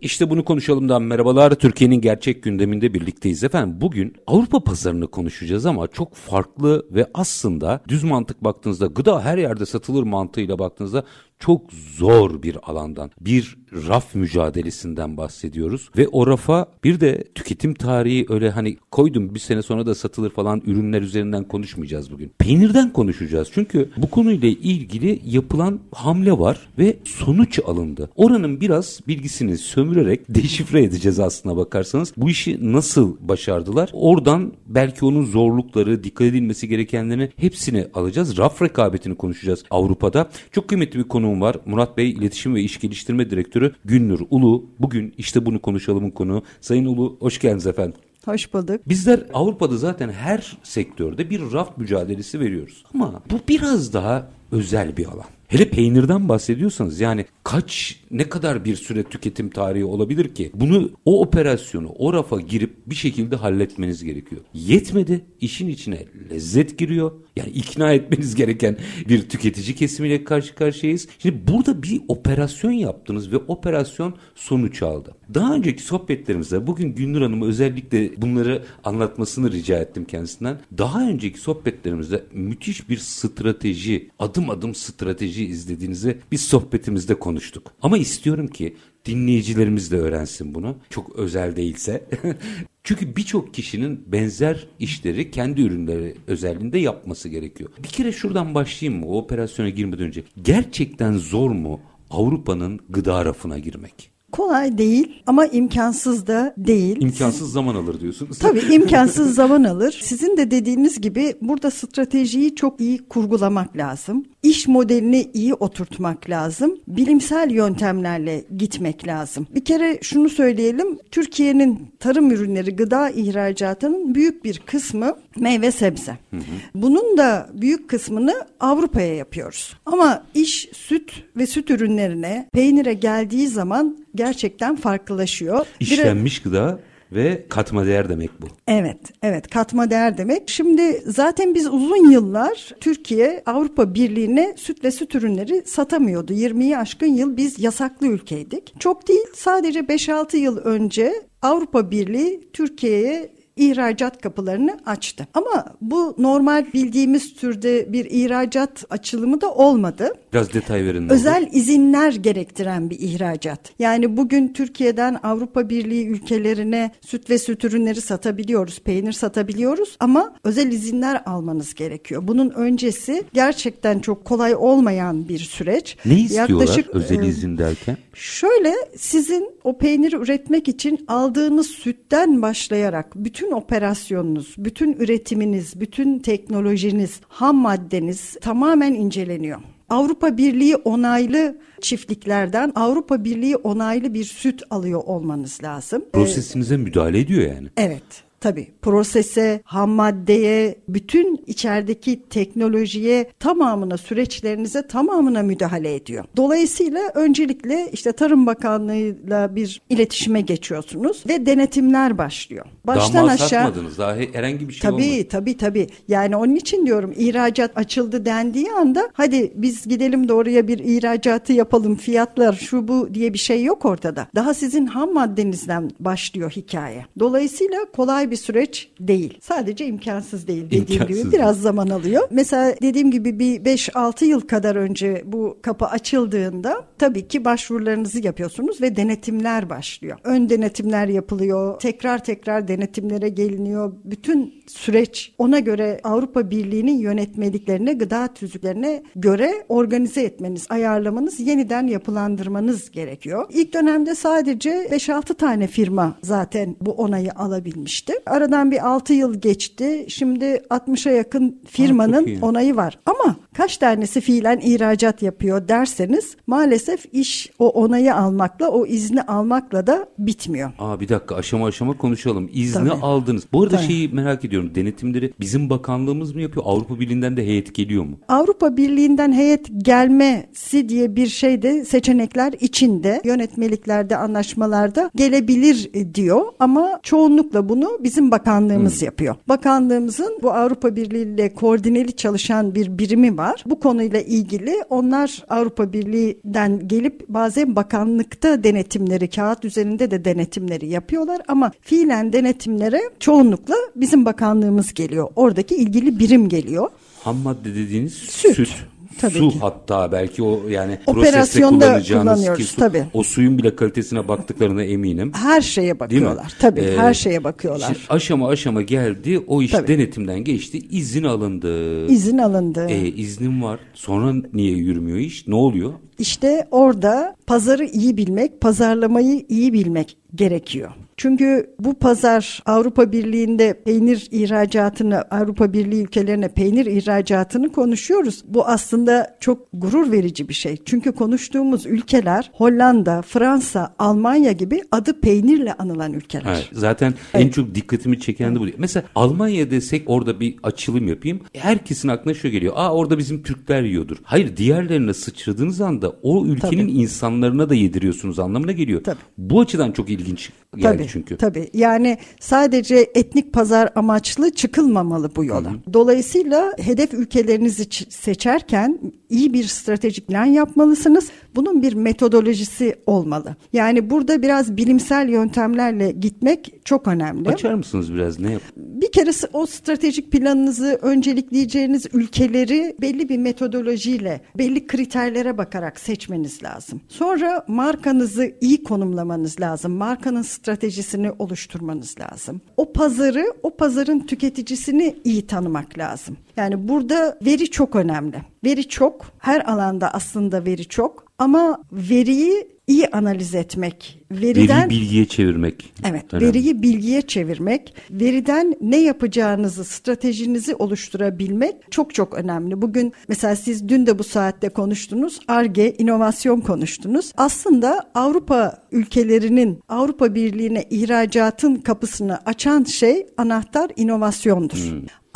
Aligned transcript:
İşte 0.00 0.30
bunu 0.30 0.44
konuşalımdan 0.44 1.02
merhabalar. 1.02 1.54
Türkiye'nin 1.54 2.00
gerçek 2.00 2.42
gündeminde 2.42 2.94
birlikteyiz 2.94 3.44
efendim. 3.44 3.80
Bugün 3.80 4.14
Avrupa 4.26 4.60
pazarını 4.60 5.06
konuşacağız 5.06 5.66
ama 5.66 5.86
çok 5.86 6.14
farklı 6.14 6.86
ve 6.90 7.06
aslında 7.14 7.80
düz 7.88 8.04
mantık 8.04 8.44
baktığınızda 8.44 8.86
gıda 8.86 9.24
her 9.24 9.38
yerde 9.38 9.66
satılır 9.66 10.02
mantığıyla 10.02 10.58
baktığınızda 10.58 11.04
çok 11.38 11.72
zor 11.72 12.42
bir 12.42 12.70
alandan, 12.70 13.10
bir 13.20 13.56
raf 13.88 14.14
mücadelesinden 14.14 15.16
bahsediyoruz. 15.16 15.90
Ve 15.96 16.08
o 16.08 16.26
rafa 16.26 16.66
bir 16.84 17.00
de 17.00 17.24
tüketim 17.34 17.74
tarihi 17.74 18.26
öyle 18.28 18.50
hani 18.50 18.76
koydum 18.90 19.34
bir 19.34 19.40
sene 19.40 19.62
sonra 19.62 19.86
da 19.86 19.94
satılır 19.94 20.30
falan 20.30 20.62
ürünler 20.66 21.02
üzerinden 21.02 21.44
konuşmayacağız 21.44 22.12
bugün. 22.12 22.32
Peynirden 22.38 22.92
konuşacağız. 22.92 23.48
Çünkü 23.52 23.90
bu 23.96 24.10
konuyla 24.10 24.48
ilgili 24.48 25.20
yapılan 25.24 25.80
hamle 25.92 26.38
var 26.38 26.68
ve 26.78 26.96
sonuç 27.04 27.58
alındı. 27.66 28.10
Oranın 28.16 28.60
biraz 28.60 29.00
bilgisini 29.08 29.58
sömürerek 29.58 30.20
deşifre 30.28 30.82
edeceğiz 30.82 31.20
aslına 31.20 31.56
bakarsanız. 31.56 32.12
Bu 32.16 32.30
işi 32.30 32.72
nasıl 32.72 33.16
başardılar? 33.20 33.90
Oradan 33.92 34.52
belki 34.66 35.04
onun 35.04 35.24
zorlukları, 35.24 36.04
dikkat 36.04 36.26
edilmesi 36.26 36.68
gerekenlerini 36.68 37.30
hepsini 37.36 37.86
alacağız. 37.94 38.38
Raf 38.38 38.62
rekabetini 38.62 39.14
konuşacağız 39.14 39.64
Avrupa'da. 39.70 40.28
Çok 40.52 40.68
kıymetli 40.68 40.98
bir 40.98 41.04
konu 41.04 41.25
konuğum 41.26 41.40
var. 41.40 41.56
Murat 41.66 41.96
Bey 41.96 42.10
İletişim 42.10 42.54
ve 42.54 42.62
İş 42.62 42.80
Geliştirme 42.80 43.30
Direktörü 43.30 43.74
Günnür 43.84 44.22
Ulu. 44.30 44.64
Bugün 44.78 45.14
işte 45.18 45.46
bunu 45.46 45.62
konuşalımın 45.62 46.10
konu. 46.10 46.42
Sayın 46.60 46.84
Ulu 46.84 47.16
hoş 47.20 47.38
geldiniz 47.38 47.66
efendim. 47.66 47.94
Hoş 48.24 48.54
bulduk. 48.54 48.80
Bizler 48.88 49.26
Avrupa'da 49.34 49.76
zaten 49.76 50.08
her 50.08 50.58
sektörde 50.62 51.30
bir 51.30 51.52
raf 51.52 51.78
mücadelesi 51.78 52.40
veriyoruz. 52.40 52.84
Ama 52.94 53.22
bu 53.30 53.40
biraz 53.48 53.92
daha 53.92 54.28
özel 54.52 54.96
bir 54.96 55.06
alan. 55.06 55.26
Hele 55.48 55.70
peynirden 55.70 56.28
bahsediyorsanız 56.28 57.00
yani 57.00 57.24
kaç 57.44 58.00
ne 58.10 58.28
kadar 58.28 58.64
bir 58.64 58.76
süre 58.76 59.02
tüketim 59.02 59.50
tarihi 59.50 59.84
olabilir 59.84 60.34
ki? 60.34 60.50
Bunu 60.54 60.90
o 61.04 61.20
operasyonu 61.20 61.88
o 61.88 62.12
rafa 62.12 62.40
girip 62.40 62.76
bir 62.86 62.94
şekilde 62.94 63.36
halletmeniz 63.36 64.04
gerekiyor. 64.04 64.40
Yetmedi 64.54 65.24
işin 65.40 65.68
içine 65.68 66.04
lezzet 66.30 66.78
giriyor. 66.78 67.12
Yani 67.36 67.50
ikna 67.50 67.92
etmeniz 67.92 68.34
gereken 68.34 68.76
bir 69.08 69.28
tüketici 69.28 69.74
kesimiyle 69.74 70.24
karşı 70.24 70.54
karşıyayız. 70.54 71.08
Şimdi 71.18 71.48
burada 71.48 71.82
bir 71.82 72.00
operasyon 72.08 72.72
yaptınız 72.72 73.32
ve 73.32 73.36
operasyon 73.36 74.14
sonuç 74.34 74.82
aldı. 74.82 75.14
Daha 75.34 75.54
önceki 75.54 75.82
sohbetlerimizde 75.82 76.66
bugün 76.66 76.94
Gündür 76.94 77.22
Hanım 77.22 77.42
özellikle 77.42 78.22
bunları 78.22 78.62
anlatmasını 78.84 79.52
rica 79.52 79.78
ettim 79.78 80.04
kendisinden. 80.04 80.60
Daha 80.78 81.08
önceki 81.08 81.40
sohbetlerimizde 81.40 82.24
müthiş 82.32 82.88
bir 82.88 82.96
strateji, 82.96 84.10
adım 84.18 84.50
adım 84.50 84.74
strateji 84.74 85.35
izlediğinizi 85.44 86.18
biz 86.32 86.40
sohbetimizde 86.40 87.14
konuştuk. 87.14 87.72
Ama 87.82 87.98
istiyorum 87.98 88.46
ki 88.46 88.76
dinleyicilerimiz 89.04 89.90
de 89.90 89.96
öğrensin 89.96 90.54
bunu. 90.54 90.76
Çok 90.90 91.16
özel 91.16 91.56
değilse. 91.56 92.04
Çünkü 92.84 93.16
birçok 93.16 93.54
kişinin 93.54 94.12
benzer 94.12 94.66
işleri 94.78 95.30
kendi 95.30 95.62
ürünleri 95.62 96.14
özelliğinde 96.26 96.78
yapması 96.78 97.28
gerekiyor. 97.28 97.70
Bir 97.82 97.88
kere 97.88 98.12
şuradan 98.12 98.54
başlayayım 98.54 99.00
mı 99.00 99.06
o 99.06 99.18
operasyona 99.18 99.68
girmeden 99.68 100.06
önce? 100.06 100.22
Gerçekten 100.42 101.12
zor 101.12 101.50
mu 101.50 101.80
Avrupa'nın 102.10 102.80
gıda 102.88 103.24
rafına 103.24 103.58
girmek? 103.58 104.15
Kolay 104.36 104.78
değil 104.78 105.22
ama 105.26 105.46
imkansız 105.46 106.26
da 106.26 106.54
değil. 106.56 106.96
İmkansız 107.00 107.52
zaman 107.52 107.74
alır 107.74 108.00
diyorsunuz. 108.00 108.38
Tabii 108.40 108.74
imkansız 108.74 109.34
zaman 109.34 109.64
alır. 109.64 110.00
Sizin 110.02 110.36
de 110.36 110.50
dediğiniz 110.50 111.00
gibi 111.00 111.34
burada 111.40 111.70
stratejiyi 111.70 112.54
çok 112.54 112.80
iyi 112.80 112.98
kurgulamak 113.08 113.76
lazım. 113.76 114.24
İş 114.42 114.68
modelini 114.68 115.30
iyi 115.34 115.54
oturtmak 115.54 116.30
lazım. 116.30 116.78
Bilimsel 116.88 117.50
yöntemlerle 117.50 118.44
gitmek 118.56 119.06
lazım. 119.06 119.46
Bir 119.54 119.64
kere 119.64 119.98
şunu 120.02 120.28
söyleyelim. 120.28 120.98
Türkiye'nin 121.10 121.88
tarım 122.00 122.30
ürünleri, 122.30 122.76
gıda 122.76 123.10
ihracatının 123.10 124.14
büyük 124.14 124.44
bir 124.44 124.58
kısmı 124.58 125.16
meyve 125.36 125.70
sebze. 125.70 126.18
Hı 126.30 126.36
hı. 126.36 126.40
Bunun 126.74 127.18
da 127.18 127.48
büyük 127.52 127.90
kısmını 127.90 128.46
Avrupa'ya 128.60 129.14
yapıyoruz. 129.14 129.76
Ama 129.86 130.24
iş 130.34 130.68
süt 130.72 131.12
ve 131.36 131.46
süt 131.46 131.70
ürünlerine, 131.70 132.48
peynire 132.52 132.94
geldiği 132.94 133.48
zaman 133.48 133.98
gerçekten 134.14 134.76
farklılaşıyor. 134.76 135.66
İşlenmiş 135.80 136.42
gıda 136.42 136.80
ve 137.12 137.46
katma 137.48 137.86
değer 137.86 138.08
demek 138.08 138.30
bu. 138.42 138.46
Evet, 138.68 138.98
evet 139.22 139.50
katma 139.50 139.90
değer 139.90 140.18
demek. 140.18 140.48
Şimdi 140.50 141.02
zaten 141.06 141.54
biz 141.54 141.66
uzun 141.66 142.10
yıllar 142.10 142.70
Türkiye 142.80 143.42
Avrupa 143.46 143.94
Birliği'ne 143.94 144.54
süt 144.56 144.84
ve 144.84 144.90
süt 144.90 145.14
ürünleri 145.14 145.62
satamıyordu. 145.66 146.32
20'yi 146.32 146.78
aşkın 146.78 147.06
yıl 147.06 147.36
biz 147.36 147.58
yasaklı 147.58 148.06
ülkeydik. 148.06 148.80
Çok 148.80 149.08
değil 149.08 149.26
sadece 149.34 149.80
5-6 149.80 150.36
yıl 150.36 150.56
önce 150.56 151.12
Avrupa 151.42 151.90
Birliği 151.90 152.48
Türkiye'ye 152.52 153.36
ihracat 153.56 154.20
kapılarını 154.20 154.78
açtı. 154.86 155.26
Ama 155.34 155.64
bu 155.80 156.14
normal 156.18 156.72
bildiğimiz 156.72 157.34
türde 157.34 157.92
bir 157.92 158.04
ihracat 158.04 158.84
açılımı 158.90 159.40
da 159.40 159.54
olmadı. 159.54 160.12
Biraz 160.36 160.54
detay 160.54 160.84
verin. 160.84 161.08
Özel 161.08 161.42
olur. 161.42 161.50
izinler 161.52 162.12
gerektiren 162.12 162.90
bir 162.90 162.98
ihracat. 163.00 163.60
Yani 163.78 164.16
bugün 164.16 164.48
Türkiye'den 164.48 165.18
Avrupa 165.22 165.68
Birliği 165.68 166.06
ülkelerine 166.06 166.90
süt 167.00 167.30
ve 167.30 167.38
süt 167.38 167.64
ürünleri 167.64 168.00
satabiliyoruz, 168.00 168.80
peynir 168.80 169.12
satabiliyoruz 169.12 169.96
ama 170.00 170.34
özel 170.44 170.72
izinler 170.72 171.22
almanız 171.26 171.74
gerekiyor. 171.74 172.22
Bunun 172.24 172.50
öncesi 172.50 173.24
gerçekten 173.32 173.98
çok 173.98 174.24
kolay 174.24 174.54
olmayan 174.54 175.28
bir 175.28 175.38
süreç. 175.38 175.96
Ne 176.06 176.20
istiyorlar 176.20 176.58
Yaklaşık, 176.58 176.90
özel 176.90 177.22
e, 177.22 177.26
izin 177.26 177.58
derken? 177.58 177.96
Şöyle 178.14 178.72
sizin 178.96 179.50
o 179.64 179.78
peyniri 179.78 180.16
üretmek 180.16 180.68
için 180.68 181.04
aldığınız 181.08 181.66
sütten 181.66 182.42
başlayarak 182.42 183.12
bütün 183.14 183.52
operasyonunuz, 183.52 184.54
bütün 184.58 184.92
üretiminiz, 184.92 185.80
bütün 185.80 186.18
teknolojiniz, 186.18 187.20
ham 187.28 187.56
maddeniz 187.56 188.36
tamamen 188.40 188.94
inceleniyor. 188.94 189.60
Avrupa 189.88 190.36
Birliği 190.36 190.76
onaylı 190.76 191.58
çiftliklerden 191.80 192.72
Avrupa 192.74 193.24
Birliği 193.24 193.56
onaylı 193.56 194.14
bir 194.14 194.24
süt 194.24 194.62
alıyor 194.70 195.02
olmanız 195.04 195.62
lazım. 195.62 196.04
Prosesinize 196.12 196.74
ee, 196.74 196.78
müdahale 196.78 197.20
ediyor 197.20 197.54
yani. 197.54 197.68
Evet. 197.76 198.25
Tabii 198.40 198.68
prosese, 198.82 199.60
ham 199.64 199.90
maddeye, 199.90 200.74
bütün 200.88 201.44
içerideki 201.46 202.22
teknolojiye 202.30 203.30
tamamına, 203.38 203.96
süreçlerinize 203.96 204.86
tamamına 204.86 205.42
müdahale 205.42 205.94
ediyor. 205.94 206.24
Dolayısıyla 206.36 207.00
öncelikle 207.14 207.88
işte 207.92 208.12
Tarım 208.12 208.46
Bakanlığı'yla 208.46 209.56
bir 209.56 209.80
iletişime 209.90 210.40
geçiyorsunuz 210.40 211.24
ve 211.28 211.46
denetimler 211.46 212.18
başlıyor. 212.18 212.66
Baştan 212.86 213.26
daha 213.26 213.34
aşağı. 213.34 213.48
satmadınız, 213.48 213.98
daha 213.98 214.16
herhangi 214.16 214.68
bir 214.68 214.72
şey 214.72 214.90
tabii, 214.90 215.02
olmadı. 215.02 215.28
Tabii 215.30 215.56
tabii. 215.56 215.86
Yani 216.08 216.36
onun 216.36 216.54
için 216.54 216.86
diyorum 216.86 217.12
ihracat 217.16 217.78
açıldı 217.78 218.24
dendiği 218.24 218.72
anda 218.72 219.10
hadi 219.12 219.52
biz 219.54 219.88
gidelim 219.88 220.28
de 220.28 220.32
oraya 220.32 220.68
bir 220.68 220.78
ihracatı 220.78 221.52
yapalım, 221.52 221.96
fiyatlar 221.96 222.52
şu 222.52 222.88
bu 222.88 223.14
diye 223.14 223.32
bir 223.32 223.38
şey 223.38 223.64
yok 223.64 223.84
ortada. 223.84 224.26
Daha 224.34 224.54
sizin 224.54 224.86
ham 224.86 225.12
maddenizden 225.14 225.90
başlıyor 226.00 226.50
hikaye. 226.50 227.06
Dolayısıyla 227.18 227.78
kolay 227.96 228.25
bir 228.30 228.36
bir 228.36 228.40
süreç 228.40 228.88
değil. 229.00 229.38
Sadece 229.40 229.86
imkansız 229.86 230.46
değil 230.46 230.66
dediğim 230.66 231.02
imkansız. 231.02 231.24
gibi 231.24 231.32
biraz 231.32 231.60
zaman 231.60 231.88
alıyor. 231.88 232.22
Mesela 232.30 232.74
dediğim 232.82 233.10
gibi 233.10 233.38
bir 233.38 233.60
5-6 233.60 234.24
yıl 234.24 234.40
kadar 234.40 234.76
önce 234.76 235.22
bu 235.26 235.58
kapı 235.62 235.86
açıldığında 235.86 236.84
tabii 236.98 237.28
ki 237.28 237.44
başvurularınızı 237.44 238.26
yapıyorsunuz 238.26 238.80
ve 238.80 238.96
denetimler 238.96 239.70
başlıyor. 239.70 240.18
Ön 240.24 240.48
denetimler 240.48 241.08
yapılıyor. 241.08 241.80
Tekrar 241.80 242.24
tekrar 242.24 242.68
denetimlere 242.68 243.28
geliniyor. 243.28 243.92
Bütün 244.04 244.54
süreç 244.66 245.34
ona 245.38 245.58
göre 245.58 246.00
Avrupa 246.04 246.50
Birliği'nin 246.50 246.98
yönetmeliklerine, 246.98 247.92
gıda 247.92 248.28
tüzüklerine 248.34 249.02
göre 249.16 249.52
organize 249.68 250.22
etmeniz, 250.22 250.66
ayarlamanız, 250.68 251.40
yeniden 251.40 251.86
yapılandırmanız 251.86 252.90
gerekiyor. 252.90 253.46
İlk 253.50 253.74
dönemde 253.74 254.14
sadece 254.14 254.70
5-6 254.70 255.34
tane 255.34 255.66
firma 255.66 256.18
zaten 256.22 256.76
bu 256.80 256.92
onayı 256.92 257.32
alabilmişti. 257.32 258.12
Aradan 258.26 258.70
bir 258.70 258.88
6 258.88 259.12
yıl 259.12 259.34
geçti. 259.40 260.06
Şimdi 260.08 260.44
60'a 260.70 261.12
yakın 261.12 261.62
firmanın 261.68 262.40
onayı 262.42 262.76
var. 262.76 262.98
Ama 263.06 263.36
kaç 263.56 263.76
tanesi 263.76 264.20
fiilen 264.20 264.60
ihracat 264.62 265.22
yapıyor 265.22 265.68
derseniz 265.68 266.36
maalesef 266.46 267.04
iş 267.12 267.50
o 267.58 267.68
onayı 267.68 268.14
almakla 268.14 268.68
o 268.68 268.86
izni 268.86 269.22
almakla 269.22 269.86
da 269.86 270.08
bitmiyor. 270.18 270.70
Aa 270.78 271.00
bir 271.00 271.08
dakika 271.08 271.34
aşama 271.34 271.66
aşama 271.66 271.96
konuşalım. 271.98 272.50
İzni 272.52 272.88
Tabii. 272.88 273.00
aldınız. 273.02 273.44
Bu 273.52 273.62
arada 273.62 273.76
Tabii. 273.76 273.86
şeyi 273.86 274.08
merak 274.08 274.44
ediyorum. 274.44 274.74
Denetimleri 274.74 275.32
bizim 275.40 275.70
bakanlığımız 275.70 276.34
mı 276.34 276.42
yapıyor? 276.42 276.66
Avrupa 276.68 277.00
Birliği'nden 277.00 277.36
de 277.36 277.46
heyet 277.46 277.74
geliyor 277.74 278.04
mu? 278.04 278.18
Avrupa 278.28 278.76
Birliği'nden 278.76 279.32
heyet 279.32 279.66
gelmesi 279.84 280.88
diye 280.88 281.16
bir 281.16 281.26
şey 281.26 281.62
de 281.62 281.84
seçenekler 281.84 282.52
içinde 282.60 283.20
yönetmeliklerde 283.24 284.16
anlaşmalarda 284.16 285.10
gelebilir 285.14 285.90
diyor 286.14 286.42
ama 286.60 287.00
çoğunlukla 287.02 287.68
bunu 287.68 287.98
bizim 288.00 288.30
bakanlığımız 288.30 289.02
yapıyor. 289.02 289.36
Bakanlığımızın 289.48 290.38
bu 290.42 290.52
Avrupa 290.52 290.96
Birliği 290.96 291.22
ile 291.22 291.54
koordineli 291.54 292.12
çalışan 292.16 292.74
bir 292.74 292.98
birimi 292.98 293.36
var. 293.36 293.45
Bu 293.66 293.80
konuyla 293.80 294.20
ilgili 294.20 294.74
onlar 294.90 295.44
Avrupa 295.48 295.92
Birliği'nden 295.92 296.88
gelip 296.88 297.28
bazen 297.28 297.76
bakanlıkta 297.76 298.64
denetimleri 298.64 299.30
kağıt 299.30 299.64
üzerinde 299.64 300.10
de 300.10 300.24
denetimleri 300.24 300.86
yapıyorlar 300.88 301.40
ama 301.48 301.72
fiilen 301.80 302.32
denetimlere 302.32 303.00
çoğunlukla 303.20 303.74
bizim 303.96 304.24
bakanlığımız 304.24 304.94
geliyor. 304.94 305.28
Oradaki 305.36 305.76
ilgili 305.76 306.18
birim 306.18 306.48
geliyor. 306.48 306.90
Ham 307.22 307.36
madde 307.36 307.74
dediğiniz 307.74 308.12
Süt. 308.12 308.56
süt. 308.56 308.86
Tabii 309.20 309.34
su 309.38 309.48
ki. 309.48 309.58
hatta 309.60 310.12
belki 310.12 310.42
o 310.42 310.68
yani 310.68 310.98
proseste 311.06 311.30
Operasyonda 311.30 311.84
kullanacağınız 311.86 312.24
kullanıyoruz, 312.34 312.58
ki 312.58 312.64
su, 312.72 312.76
tabii. 312.76 313.04
o 313.14 313.22
suyun 313.22 313.58
bile 313.58 313.76
kalitesine 313.76 314.28
baktıklarına 314.28 314.82
eminim. 314.84 315.32
Her 315.34 315.60
şeye 315.60 316.00
bakıyorlar. 316.00 316.52
Tabii 316.58 316.80
Ee, 316.80 316.96
her 316.96 317.14
şeye 317.14 317.44
bakıyorlar. 317.44 317.90
işte 317.92 318.14
aşama 318.14 318.48
aşama 318.48 318.82
geldi. 318.82 319.38
O 319.46 319.62
iş 319.62 319.70
Tabii. 319.70 319.88
denetimden 319.88 320.44
geçti. 320.44 320.78
izin 320.90 321.24
alındı. 321.24 322.06
İzin 322.06 322.38
alındı. 322.38 322.86
E, 322.88 323.08
iznim 323.08 323.62
var. 323.62 323.78
Sonra 323.94 324.34
niye 324.52 324.72
yürümüyor 324.76 325.18
iş? 325.18 325.46
Ne 325.48 325.54
oluyor? 325.54 325.92
İşte 326.18 326.68
orada 326.70 327.36
pazarı 327.46 327.84
iyi 327.84 328.16
bilmek, 328.16 328.60
pazarlamayı 328.60 329.46
iyi 329.48 329.72
bilmek 329.72 330.16
gerekiyor. 330.34 330.90
Çünkü 331.16 331.74
bu 331.80 331.94
pazar 331.94 332.62
Avrupa 332.66 333.12
Birliği'nde 333.12 333.82
peynir 333.84 334.28
ihracatını, 334.30 335.22
Avrupa 335.22 335.72
Birliği 335.72 336.02
ülkelerine 336.02 336.48
peynir 336.48 336.86
ihracatını 336.86 337.72
konuşuyoruz. 337.72 338.44
Bu 338.48 338.66
aslında 338.66 339.36
çok 339.40 339.68
gurur 339.72 340.12
verici 340.12 340.48
bir 340.48 340.54
şey. 340.54 340.76
Çünkü 340.84 341.12
konuştuğumuz 341.12 341.86
ülkeler 341.86 342.50
Hollanda, 342.54 343.22
Fransa, 343.22 343.94
Almanya 343.98 344.52
gibi 344.52 344.82
adı 344.92 345.20
peynirle 345.20 345.72
anılan 345.72 346.12
ülkeler. 346.12 346.52
Evet, 346.54 346.68
zaten 346.72 347.14
en 347.34 347.48
çok 347.48 347.74
dikkatimi 347.74 348.20
çeken 348.20 348.54
de 348.54 348.60
bu. 348.60 348.66
Mesela 348.78 349.06
Almanya 349.14 349.70
desek 349.70 350.02
orada 350.06 350.40
bir 350.40 350.56
açılım 350.62 351.08
yapayım. 351.08 351.40
Herkesin 351.52 352.08
aklına 352.08 352.34
şu 352.34 352.48
geliyor. 352.48 352.72
Aa 352.76 352.94
orada 352.94 353.18
bizim 353.18 353.42
Türkler 353.42 353.82
yiyordur. 353.82 354.16
Hayır 354.22 354.56
diğerlerine 354.56 355.14
sıçradığınız 355.14 355.80
anda 355.80 356.05
o 356.22 356.46
ülkenin 356.46 356.82
Tabii. 356.88 356.92
insanlarına 356.92 357.70
da 357.70 357.74
yediriyorsunuz 357.74 358.38
anlamına 358.38 358.72
geliyor. 358.72 359.04
Tabii. 359.04 359.18
Bu 359.38 359.60
açıdan 359.60 359.92
çok 359.92 360.10
ilginç 360.10 360.50
geldi 360.76 360.96
Tabii, 360.96 361.08
çünkü. 361.08 361.36
Tabii 361.36 361.70
yani 361.74 362.18
sadece 362.40 363.10
etnik 363.14 363.52
pazar 363.52 363.90
amaçlı 363.94 364.50
çıkılmamalı 364.50 365.36
bu 365.36 365.44
yola. 365.44 365.72
Dolayısıyla 365.92 366.72
hedef 366.78 367.14
ülkelerinizi 367.14 367.84
seçerken 368.08 368.98
iyi 369.28 369.52
bir 369.52 369.64
stratejik 369.64 370.26
plan 370.28 370.44
yapmalısınız. 370.44 371.30
Bunun 371.54 371.82
bir 371.82 371.92
metodolojisi 371.92 372.96
olmalı. 373.06 373.56
Yani 373.72 374.10
burada 374.10 374.42
biraz 374.42 374.76
bilimsel 374.76 375.28
yöntemlerle 375.28 376.10
gitmek 376.10 376.72
çok 376.84 377.08
önemli. 377.08 377.48
Açar 377.48 377.74
mısınız 377.74 378.14
biraz 378.14 378.40
ne 378.40 378.52
yap? 378.52 378.62
Bir 378.76 379.12
kere 379.12 379.30
o 379.52 379.66
stratejik 379.66 380.32
planınızı 380.32 380.98
öncelikleyeceğiniz 381.02 382.06
ülkeleri 382.12 382.96
belli 383.00 383.28
bir 383.28 383.38
metodolojiyle, 383.38 384.40
belli 384.58 384.86
kriterlere 384.86 385.58
bakarak 385.58 386.00
seçmeniz 386.00 386.62
lazım. 386.62 387.00
Sonra 387.08 387.64
markanızı 387.68 388.52
iyi 388.60 388.82
konumlamanız 388.82 389.60
lazım. 389.60 389.92
Markanın 389.92 390.42
stratejisini 390.66 391.32
oluşturmanız 391.38 392.20
lazım. 392.20 392.60
O 392.76 392.92
pazarı, 392.92 393.46
o 393.62 393.76
pazarın 393.76 394.20
tüketicisini 394.20 395.16
iyi 395.24 395.46
tanımak 395.46 395.98
lazım. 395.98 396.36
Yani 396.56 396.88
burada 396.88 397.38
veri 397.42 397.70
çok 397.70 397.96
önemli. 397.96 398.36
Veri 398.64 398.88
çok, 398.88 399.24
her 399.38 399.60
alanda 399.60 400.10
aslında 400.14 400.64
veri 400.64 400.84
çok 400.88 401.24
ama 401.38 401.82
veriyi 401.92 402.68
iyi 402.86 403.08
analiz 403.08 403.54
etmek, 403.54 404.25
veriden 404.30 404.90
Veriyi 404.90 405.00
bilgiye 405.00 405.24
çevirmek. 405.24 405.92
Evet, 406.04 406.34
Önemli. 406.34 406.48
veriyi 406.48 406.82
bilgiye 406.82 407.22
çevirmek, 407.22 407.94
veriden 408.10 408.76
ne 408.80 408.96
yapacağınızı, 408.96 409.84
stratejinizi 409.84 410.74
oluşturabilmek 410.74 411.76
çok 411.90 412.14
çok 412.14 412.34
önemli. 412.34 412.82
Bugün 412.82 413.12
mesela 413.28 413.56
siz 413.56 413.88
dün 413.88 414.06
de 414.06 414.18
bu 414.18 414.24
saatte 414.24 414.68
konuştunuz, 414.68 415.40
ARGE, 415.48 415.94
inovasyon 415.98 416.60
konuştunuz. 416.60 417.32
Aslında 417.36 418.10
Avrupa 418.14 418.82
ülkelerinin 418.92 419.80
Avrupa 419.88 420.34
Birliği'ne 420.34 420.84
ihracatın 420.90 421.74
kapısını 421.76 422.38
açan 422.46 422.84
şey 422.84 423.26
anahtar 423.36 423.90
inovasyondur. 423.96 424.78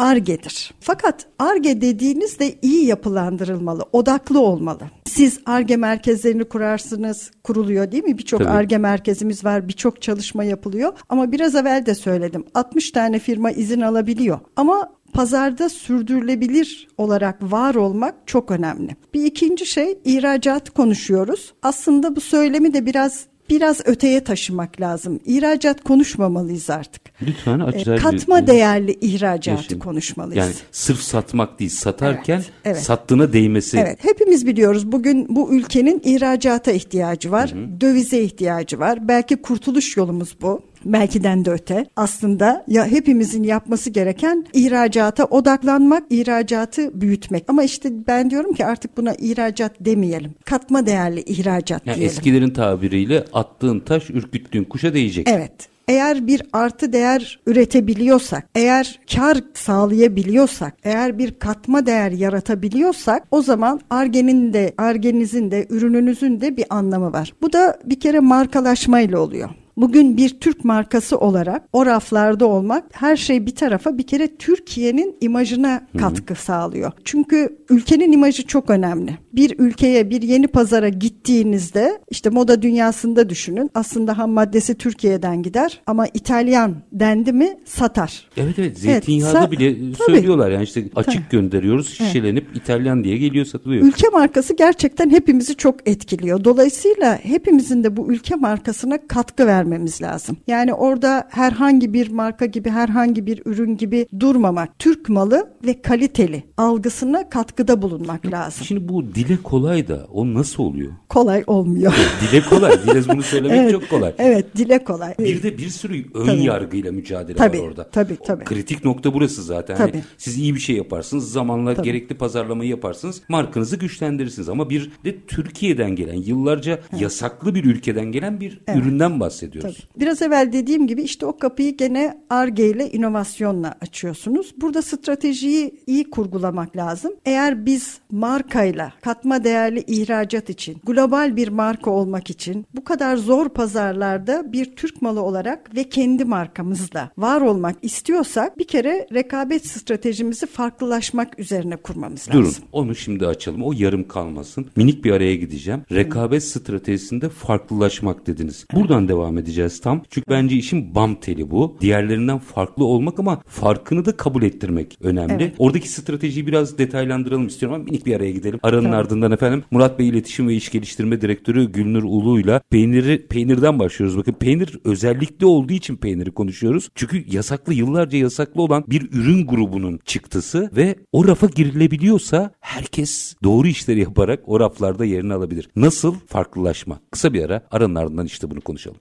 ARGE'dir. 0.01 0.75
Fakat 0.81 1.27
ARGE 1.39 1.81
dediğiniz 1.81 2.39
de 2.39 2.55
iyi 2.63 2.87
yapılandırılmalı, 2.87 3.85
odaklı 3.93 4.41
olmalı. 4.41 4.81
Siz 5.05 5.41
ARGE 5.47 5.77
merkezlerini 5.77 6.45
kurarsınız, 6.45 7.31
kuruluyor 7.45 7.93
değil 7.93 8.05
mi? 8.05 8.19
Birçok. 8.19 8.41
ARGE 8.41 8.79
merkezimiz 8.81 9.45
var, 9.45 9.69
birçok 9.69 10.03
çalışma 10.03 10.45
yapılıyor. 10.45 10.93
Ama 11.09 11.33
biraz 11.33 11.55
evvel 11.55 11.87
de 11.87 11.95
söyledim, 11.95 12.45
60 12.55 12.91
tane 12.91 13.19
firma 13.19 13.51
izin 13.51 13.81
alabiliyor. 13.81 14.41
Ama 14.57 14.93
pazarda 15.13 15.69
sürdürülebilir 15.69 16.89
olarak 16.99 17.53
var 17.53 17.75
olmak 17.75 18.15
çok 18.27 18.51
önemli. 18.51 18.97
Bir 19.15 19.25
ikinci 19.25 19.67
şey 19.67 19.99
ihracat 20.05 20.71
konuşuyoruz. 20.71 21.55
Aslında 21.63 22.17
bu 22.17 22.21
söylemi 22.21 22.75
de 22.75 22.87
biraz 22.87 23.30
biraz 23.51 23.81
öteye 23.85 24.25
taşımak 24.25 24.81
lazım. 24.81 25.21
İhracat 25.27 25.85
konuşmamalıyız 25.85 26.71
artık. 26.71 27.03
Lütfen 27.23 27.59
E, 27.61 27.63
açar 27.65 27.97
bir- 27.97 28.03
katma 28.03 28.47
değerli 28.47 28.93
ihracatı 29.01 29.63
Yaşayın. 29.63 29.81
konuşmalıyız. 29.81 30.37
Yani 30.37 30.53
sırf 30.73 31.01
satmak 31.03 31.59
değil 31.61 31.71
satarken 31.71 32.35
Evet, 32.37 32.51
evet. 32.65 32.83
sattığına 32.83 33.33
değmesi. 33.33 33.79
Evet, 33.79 33.99
hepimiz 34.05 34.47
biliyoruz 34.47 34.93
bugün 34.93 35.27
bu 35.37 35.55
ülkenin 35.55 36.03
ihracata 36.05 36.73
ihtiyacı 36.73 37.31
var, 37.31 37.55
dövize 37.81 38.21
ihtiyacı 38.23 38.79
var. 38.79 39.09
Belki 39.09 39.37
kurtuluş 39.37 39.97
yolumuz 39.97 40.37
bu. 40.43 40.63
Belkiden 40.85 41.45
de 41.45 41.51
öte. 41.51 41.87
Aslında 41.97 42.65
ya 42.69 42.87
hepimizin 42.87 43.43
yapması 43.43 43.91
gereken 43.91 44.47
ihracata 44.53 45.25
odaklanmak, 45.25 46.03
ihracatı 46.11 47.01
büyütmek. 47.01 47.45
Ama 47.49 47.63
işte 47.63 48.07
ben 48.07 48.31
diyorum 48.31 48.53
ki 48.53 48.67
artık 48.67 48.97
buna 48.97 49.15
ihracat 49.15 49.73
demeyelim. 49.81 50.35
Katma 50.45 50.87
değerli 50.87 51.21
ihracat 51.23 51.87
Yani 51.87 51.97
diyelim. 51.97 52.17
eskilerin 52.17 52.51
tabiriyle 52.51 53.25
attığın 53.33 53.81
taş 53.81 54.11
ürküttüğün 54.11 54.65
kuşa 54.65 54.95
değecek. 54.95 55.29
Evet. 55.31 55.53
Eğer 55.89 56.27
bir 56.27 56.43
artı 56.53 56.93
değer 56.93 57.41
üretebiliyorsak, 57.47 58.49
eğer 58.55 59.01
kar 59.15 59.39
sağlayabiliyorsak, 59.55 60.75
eğer 60.85 61.19
bir 61.19 61.39
katma 61.39 61.87
değer 61.87 62.11
yaratabiliyorsak 62.11 63.23
o 63.31 63.43
zaman 63.43 63.81
argenin 63.91 64.53
de, 64.53 64.73
argenizin 64.79 65.51
de, 65.51 65.67
ürününüzün 65.71 66.41
de 66.41 66.57
bir 66.57 66.65
anlamı 66.71 67.13
var. 67.13 67.33
Bu 67.43 67.53
da 67.53 67.79
bir 67.85 68.01
kere 68.01 68.21
markalaşmayla 68.21 69.19
oluyor. 69.21 69.51
Bugün 69.81 70.17
bir 70.17 70.29
Türk 70.29 70.65
markası 70.65 71.19
olarak 71.19 71.63
o 71.73 71.87
raflarda 71.87 72.47
olmak 72.47 72.85
her 72.93 73.17
şey 73.17 73.47
bir 73.47 73.55
tarafa 73.55 73.99
bir 73.99 74.07
kere 74.07 74.37
Türkiye'nin 74.37 75.17
imajına 75.21 75.87
katkı 75.99 76.35
sağlıyor. 76.35 76.93
Çünkü 77.05 77.59
ülkenin 77.71 78.13
imajı 78.13 78.47
çok 78.47 78.71
önemli. 78.71 79.19
Bir 79.33 79.55
ülkeye 79.59 80.11
bir 80.11 80.23
yeni 80.23 80.47
pazara 80.47 80.89
gittiğinizde 80.89 81.99
işte 82.11 82.31
moda 82.31 82.63
dünyasında 82.63 83.29
düşünün. 83.29 83.71
Aslında 83.75 84.19
ham 84.19 84.31
maddesi 84.31 84.75
Türkiye'den 84.75 85.43
gider 85.43 85.81
ama 85.87 86.07
İtalyan 86.15 86.75
dendi 86.93 87.33
mi 87.33 87.59
satar. 87.65 88.29
Evet 88.37 88.59
evet 88.59 88.79
zeytinyağda 88.79 89.39
sa- 89.39 89.51
bile 89.51 89.93
tabii. 89.93 90.07
söylüyorlar 90.07 90.51
yani 90.51 90.65
işte 90.65 90.85
açık 90.97 91.31
gönderiyoruz 91.31 91.89
şişelenip 91.89 92.47
İtalyan 92.55 93.05
diye 93.05 93.17
geliyor 93.17 93.45
satılıyor. 93.45 93.85
Ülke 93.85 94.09
markası 94.09 94.57
gerçekten 94.57 95.11
hepimizi 95.11 95.55
çok 95.55 95.89
etkiliyor. 95.89 96.45
Dolayısıyla 96.45 97.19
hepimizin 97.23 97.85
de 97.85 97.97
bu 97.97 98.13
ülke 98.13 98.35
markasına 98.35 99.07
katkı 99.07 99.47
vermemiz 99.71 100.03
lazım. 100.03 100.37
Yani 100.47 100.75
orada 100.75 101.29
herhangi 101.31 101.93
bir 101.93 102.11
marka 102.11 102.47
gibi, 102.47 102.71
herhangi 102.71 103.27
bir 103.27 103.43
ürün 103.45 103.77
gibi 103.77 104.07
durmamak. 104.21 104.79
Türk 104.79 105.09
malı 105.09 105.51
ve 105.67 105.83
kaliteli 105.83 106.43
algısına 106.57 107.29
katkıda 107.29 107.83
bulunmak 107.83 108.27
lazım. 108.27 108.65
Şimdi 108.65 108.89
bu 108.89 109.15
dile 109.15 109.37
kolay 109.43 109.89
da 109.89 110.07
o 110.13 110.35
nasıl 110.35 110.63
oluyor? 110.63 110.93
Kolay 111.09 111.45
olmuyor. 111.47 111.93
Dile 112.21 112.41
kolay. 112.41 112.73
Dile 112.87 113.09
bunu 113.09 113.23
söylemek 113.23 113.59
evet, 113.59 113.73
çok 113.73 113.91
kolay. 113.91 114.15
Evet, 114.19 114.57
dile 114.57 114.85
kolay. 114.85 115.15
Bir 115.19 115.43
de 115.43 115.59
bir 115.59 115.69
sürü 115.69 116.05
ön 116.15 116.27
Tabii. 116.27 116.43
yargıyla 116.43 116.93
mücadele 116.93 117.37
Tabii, 117.37 117.59
var 117.59 117.67
orada. 117.67 117.91
tabii, 117.91 118.17
O 118.21 118.25
tabii. 118.25 118.45
kritik 118.45 118.85
nokta 118.85 119.15
burası 119.15 119.43
zaten. 119.43 119.77
Hani 119.77 119.91
Tabii. 119.93 120.03
siz 120.19 120.39
iyi 120.39 120.55
bir 120.55 120.61
şey 120.61 120.77
yaparsınız, 120.77 121.33
zamanla 121.33 121.75
Tabii. 121.75 121.85
gerekli 121.85 122.15
pazarlamayı 122.15 122.71
yaparsınız, 122.71 123.23
markanızı 123.29 123.77
güçlendirirsiniz. 123.77 124.49
Ama 124.49 124.71
bir 124.71 124.91
de 125.05 125.17
Türkiye'den 125.27 125.97
gelen, 125.97 126.15
yıllarca 126.15 126.81
yasaklı 126.99 127.55
bir 127.55 127.65
ülkeden 127.65 128.13
gelen 128.13 128.41
bir 128.41 128.61
üründen 128.77 129.21
bahsediyoruz. 129.21 129.50
Bahsediyoruz. 129.51 129.89
Tabii. 129.93 130.01
Biraz 130.01 130.23
evvel 130.23 130.53
dediğim 130.53 130.87
gibi 130.87 131.03
işte 131.03 131.27
o 131.27 131.39
kapıyı 131.39 131.77
gene 131.77 132.19
ARGE 132.31 132.69
ile 132.71 132.91
inovasyonla 132.91 133.75
açıyorsunuz. 133.81 134.55
Burada 134.61 134.83
stratejiyi 134.83 135.75
iyi 135.87 136.11
kurgulamak 136.11 136.77
lazım. 136.77 137.13
Eğer 137.25 137.67
biz 137.67 137.99
markayla 138.11 138.93
katma 139.01 139.45
değerli 139.45 139.85
ihracat 139.87 140.51
için, 140.51 140.77
global 140.87 141.37
bir 141.37 141.49
marka 141.49 141.91
olmak 141.91 142.31
için 142.31 142.67
bu 142.75 142.85
kadar 142.85 143.17
zor 143.17 143.49
pazarlarda 143.49 144.53
bir 144.53 144.77
Türk 144.77 145.03
malı 145.03 145.23
olarak 145.23 145.77
ve 145.77 145.85
kendi 145.85 146.25
markamızla 146.25 147.11
var 147.19 147.41
olmak 147.41 147.77
istiyorsak 147.83 148.59
bir 148.59 148.67
kere 148.67 149.07
rekabet 149.15 149.67
stratejimizi 149.67 150.47
farklılaşmak 150.47 151.39
üzerine 151.39 151.77
kurmamız 151.77 152.29
lazım. 152.29 152.43
Durun 152.43 152.55
onu 152.73 152.95
şimdi 152.95 153.27
açalım. 153.27 153.63
O 153.63 153.73
yarım 153.73 154.09
kalmasın. 154.09 154.67
Minik 154.77 155.05
bir 155.05 155.11
araya 155.11 155.37
gideceğim. 155.37 155.83
Rekabet 155.93 156.45
stratejisinde 156.45 157.29
farklılaşmak 157.29 158.27
dediniz. 158.27 158.67
Buradan 158.75 159.09
devam 159.09 159.39
edeceğiz 159.41 159.81
tam. 159.81 160.03
Çünkü 160.11 160.31
bence 160.31 160.57
işin 160.57 160.95
bam 160.95 161.15
teli 161.15 161.51
bu. 161.51 161.77
Diğerlerinden 161.81 162.39
farklı 162.39 162.85
olmak 162.85 163.19
ama 163.19 163.43
farkını 163.47 164.05
da 164.05 164.17
kabul 164.17 164.43
ettirmek 164.43 164.99
önemli. 165.03 165.33
Evet. 165.43 165.55
Oradaki 165.59 165.89
stratejiyi 165.89 166.47
biraz 166.47 166.79
detaylandıralım 166.79 167.47
istiyorum 167.47 167.75
ama 167.75 167.85
minik 167.85 168.07
bir 168.07 168.17
araya 168.17 168.31
gidelim. 168.31 168.61
Aranın 168.63 168.83
Tamam. 168.83 168.99
ardından 168.99 169.33
efendim 169.33 169.65
Murat 169.71 169.99
Bey 169.99 170.09
İletişim 170.09 170.49
ve 170.49 170.55
İş 170.55 170.71
Geliştirme 170.71 171.21
Direktörü 171.21 171.73
Gülnur 171.73 172.03
Ulu'yla 172.03 172.61
peyniri 172.71 173.27
peynirden 173.27 173.79
başlıyoruz. 173.79 174.19
Bakın 174.19 174.33
peynir 174.33 174.79
özellikle 174.85 175.47
olduğu 175.47 175.73
için 175.73 175.97
peyniri 175.97 176.31
konuşuyoruz. 176.31 176.91
Çünkü 176.95 177.25
yasaklı 177.33 177.75
yıllarca 177.75 178.19
yasaklı 178.19 178.63
olan 178.63 178.85
bir 178.87 179.13
ürün 179.13 179.47
grubunun 179.47 180.01
çıktısı 180.05 180.71
ve 180.77 180.97
o 181.13 181.29
rafa 181.29 181.47
girilebiliyorsa 181.47 182.51
herkes 182.61 183.35
doğru 183.45 183.69
işleri 183.69 184.01
yaparak 184.01 184.41
o 184.47 184.61
raflarda 184.61 185.05
yerini 185.05 185.35
alabilir. 185.35 185.69
Nasıl 185.77 186.15
farklılaşma? 186.27 187.01
Kısa 187.11 187.33
bir 187.33 187.45
ara 187.45 187.67
aranın 187.71 187.95
ardından 187.95 188.27
işte 188.27 188.51
bunu 188.51 188.61
konuşalım. 188.61 189.01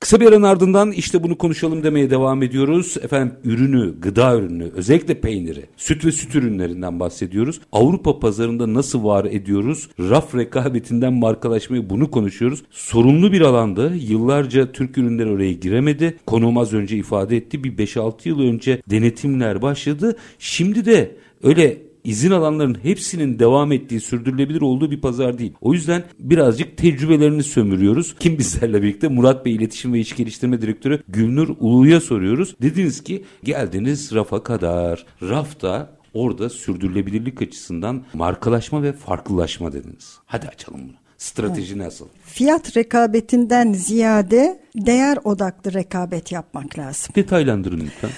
Kısa 0.00 0.20
bir 0.20 0.26
aranın 0.26 0.42
ardından 0.42 0.92
işte 0.92 1.22
bunu 1.22 1.38
konuşalım 1.38 1.82
demeye 1.82 2.10
devam 2.10 2.42
ediyoruz. 2.42 2.96
Efendim 3.02 3.34
ürünü, 3.44 4.00
gıda 4.00 4.36
ürünü, 4.36 4.70
özellikle 4.74 5.20
peyniri, 5.20 5.66
süt 5.76 6.04
ve 6.04 6.12
süt 6.12 6.34
ürünlerinden 6.34 7.00
bahsediyoruz. 7.00 7.60
Avrupa 7.72 8.20
pazarında 8.20 8.74
nasıl 8.74 9.04
var 9.04 9.24
ediyoruz? 9.24 9.88
Raf 10.00 10.34
rekabetinden 10.34 11.12
markalaşmayı 11.12 11.90
bunu 11.90 12.10
konuşuyoruz. 12.10 12.62
Sorunlu 12.70 13.32
bir 13.32 13.40
alandı. 13.40 13.94
Yıllarca 13.96 14.72
Türk 14.72 14.98
ürünleri 14.98 15.30
oraya 15.30 15.52
giremedi. 15.52 16.16
Konuğum 16.26 16.58
az 16.58 16.72
önce 16.72 16.96
ifade 16.96 17.36
etti. 17.36 17.64
Bir 17.64 17.76
5-6 17.76 18.28
yıl 18.28 18.40
önce 18.40 18.82
denetimler 18.90 19.62
başladı. 19.62 20.16
Şimdi 20.38 20.84
de 20.84 21.16
öyle 21.42 21.89
izin 22.04 22.30
alanların 22.30 22.78
hepsinin 22.82 23.38
devam 23.38 23.72
ettiği, 23.72 24.00
sürdürülebilir 24.00 24.60
olduğu 24.60 24.90
bir 24.90 25.00
pazar 25.00 25.38
değil. 25.38 25.52
O 25.60 25.72
yüzden 25.72 26.04
birazcık 26.18 26.76
tecrübelerini 26.76 27.42
sömürüyoruz. 27.42 28.14
Kim 28.18 28.38
bizlerle 28.38 28.82
birlikte? 28.82 29.08
Murat 29.08 29.44
Bey 29.44 29.54
İletişim 29.54 29.92
ve 29.92 30.00
İş 30.00 30.16
Geliştirme 30.16 30.62
Direktörü 30.62 31.02
Gülnur 31.08 31.48
Ulu'ya 31.60 32.00
soruyoruz. 32.00 32.56
Dediniz 32.62 33.04
ki 33.04 33.24
geldiniz 33.44 34.14
rafa 34.14 34.42
kadar. 34.42 35.06
Rafta 35.22 35.90
orada 36.14 36.48
sürdürülebilirlik 36.48 37.42
açısından 37.42 38.02
markalaşma 38.14 38.82
ve 38.82 38.92
farklılaşma 38.92 39.72
dediniz. 39.72 40.18
Hadi 40.26 40.48
açalım 40.48 40.80
bunu. 40.82 40.96
Strateji 41.18 41.78
nasıl? 41.78 42.06
Fiyat 42.24 42.76
rekabetinden 42.76 43.72
ziyade 43.72 44.60
değer 44.76 45.18
odaklı 45.24 45.72
rekabet 45.72 46.32
yapmak 46.32 46.78
lazım. 46.78 47.12
Detaylandırın 47.14 47.80
lütfen. 47.80 48.10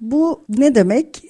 Bu 0.00 0.44
ne 0.48 0.74
demek? 0.74 1.22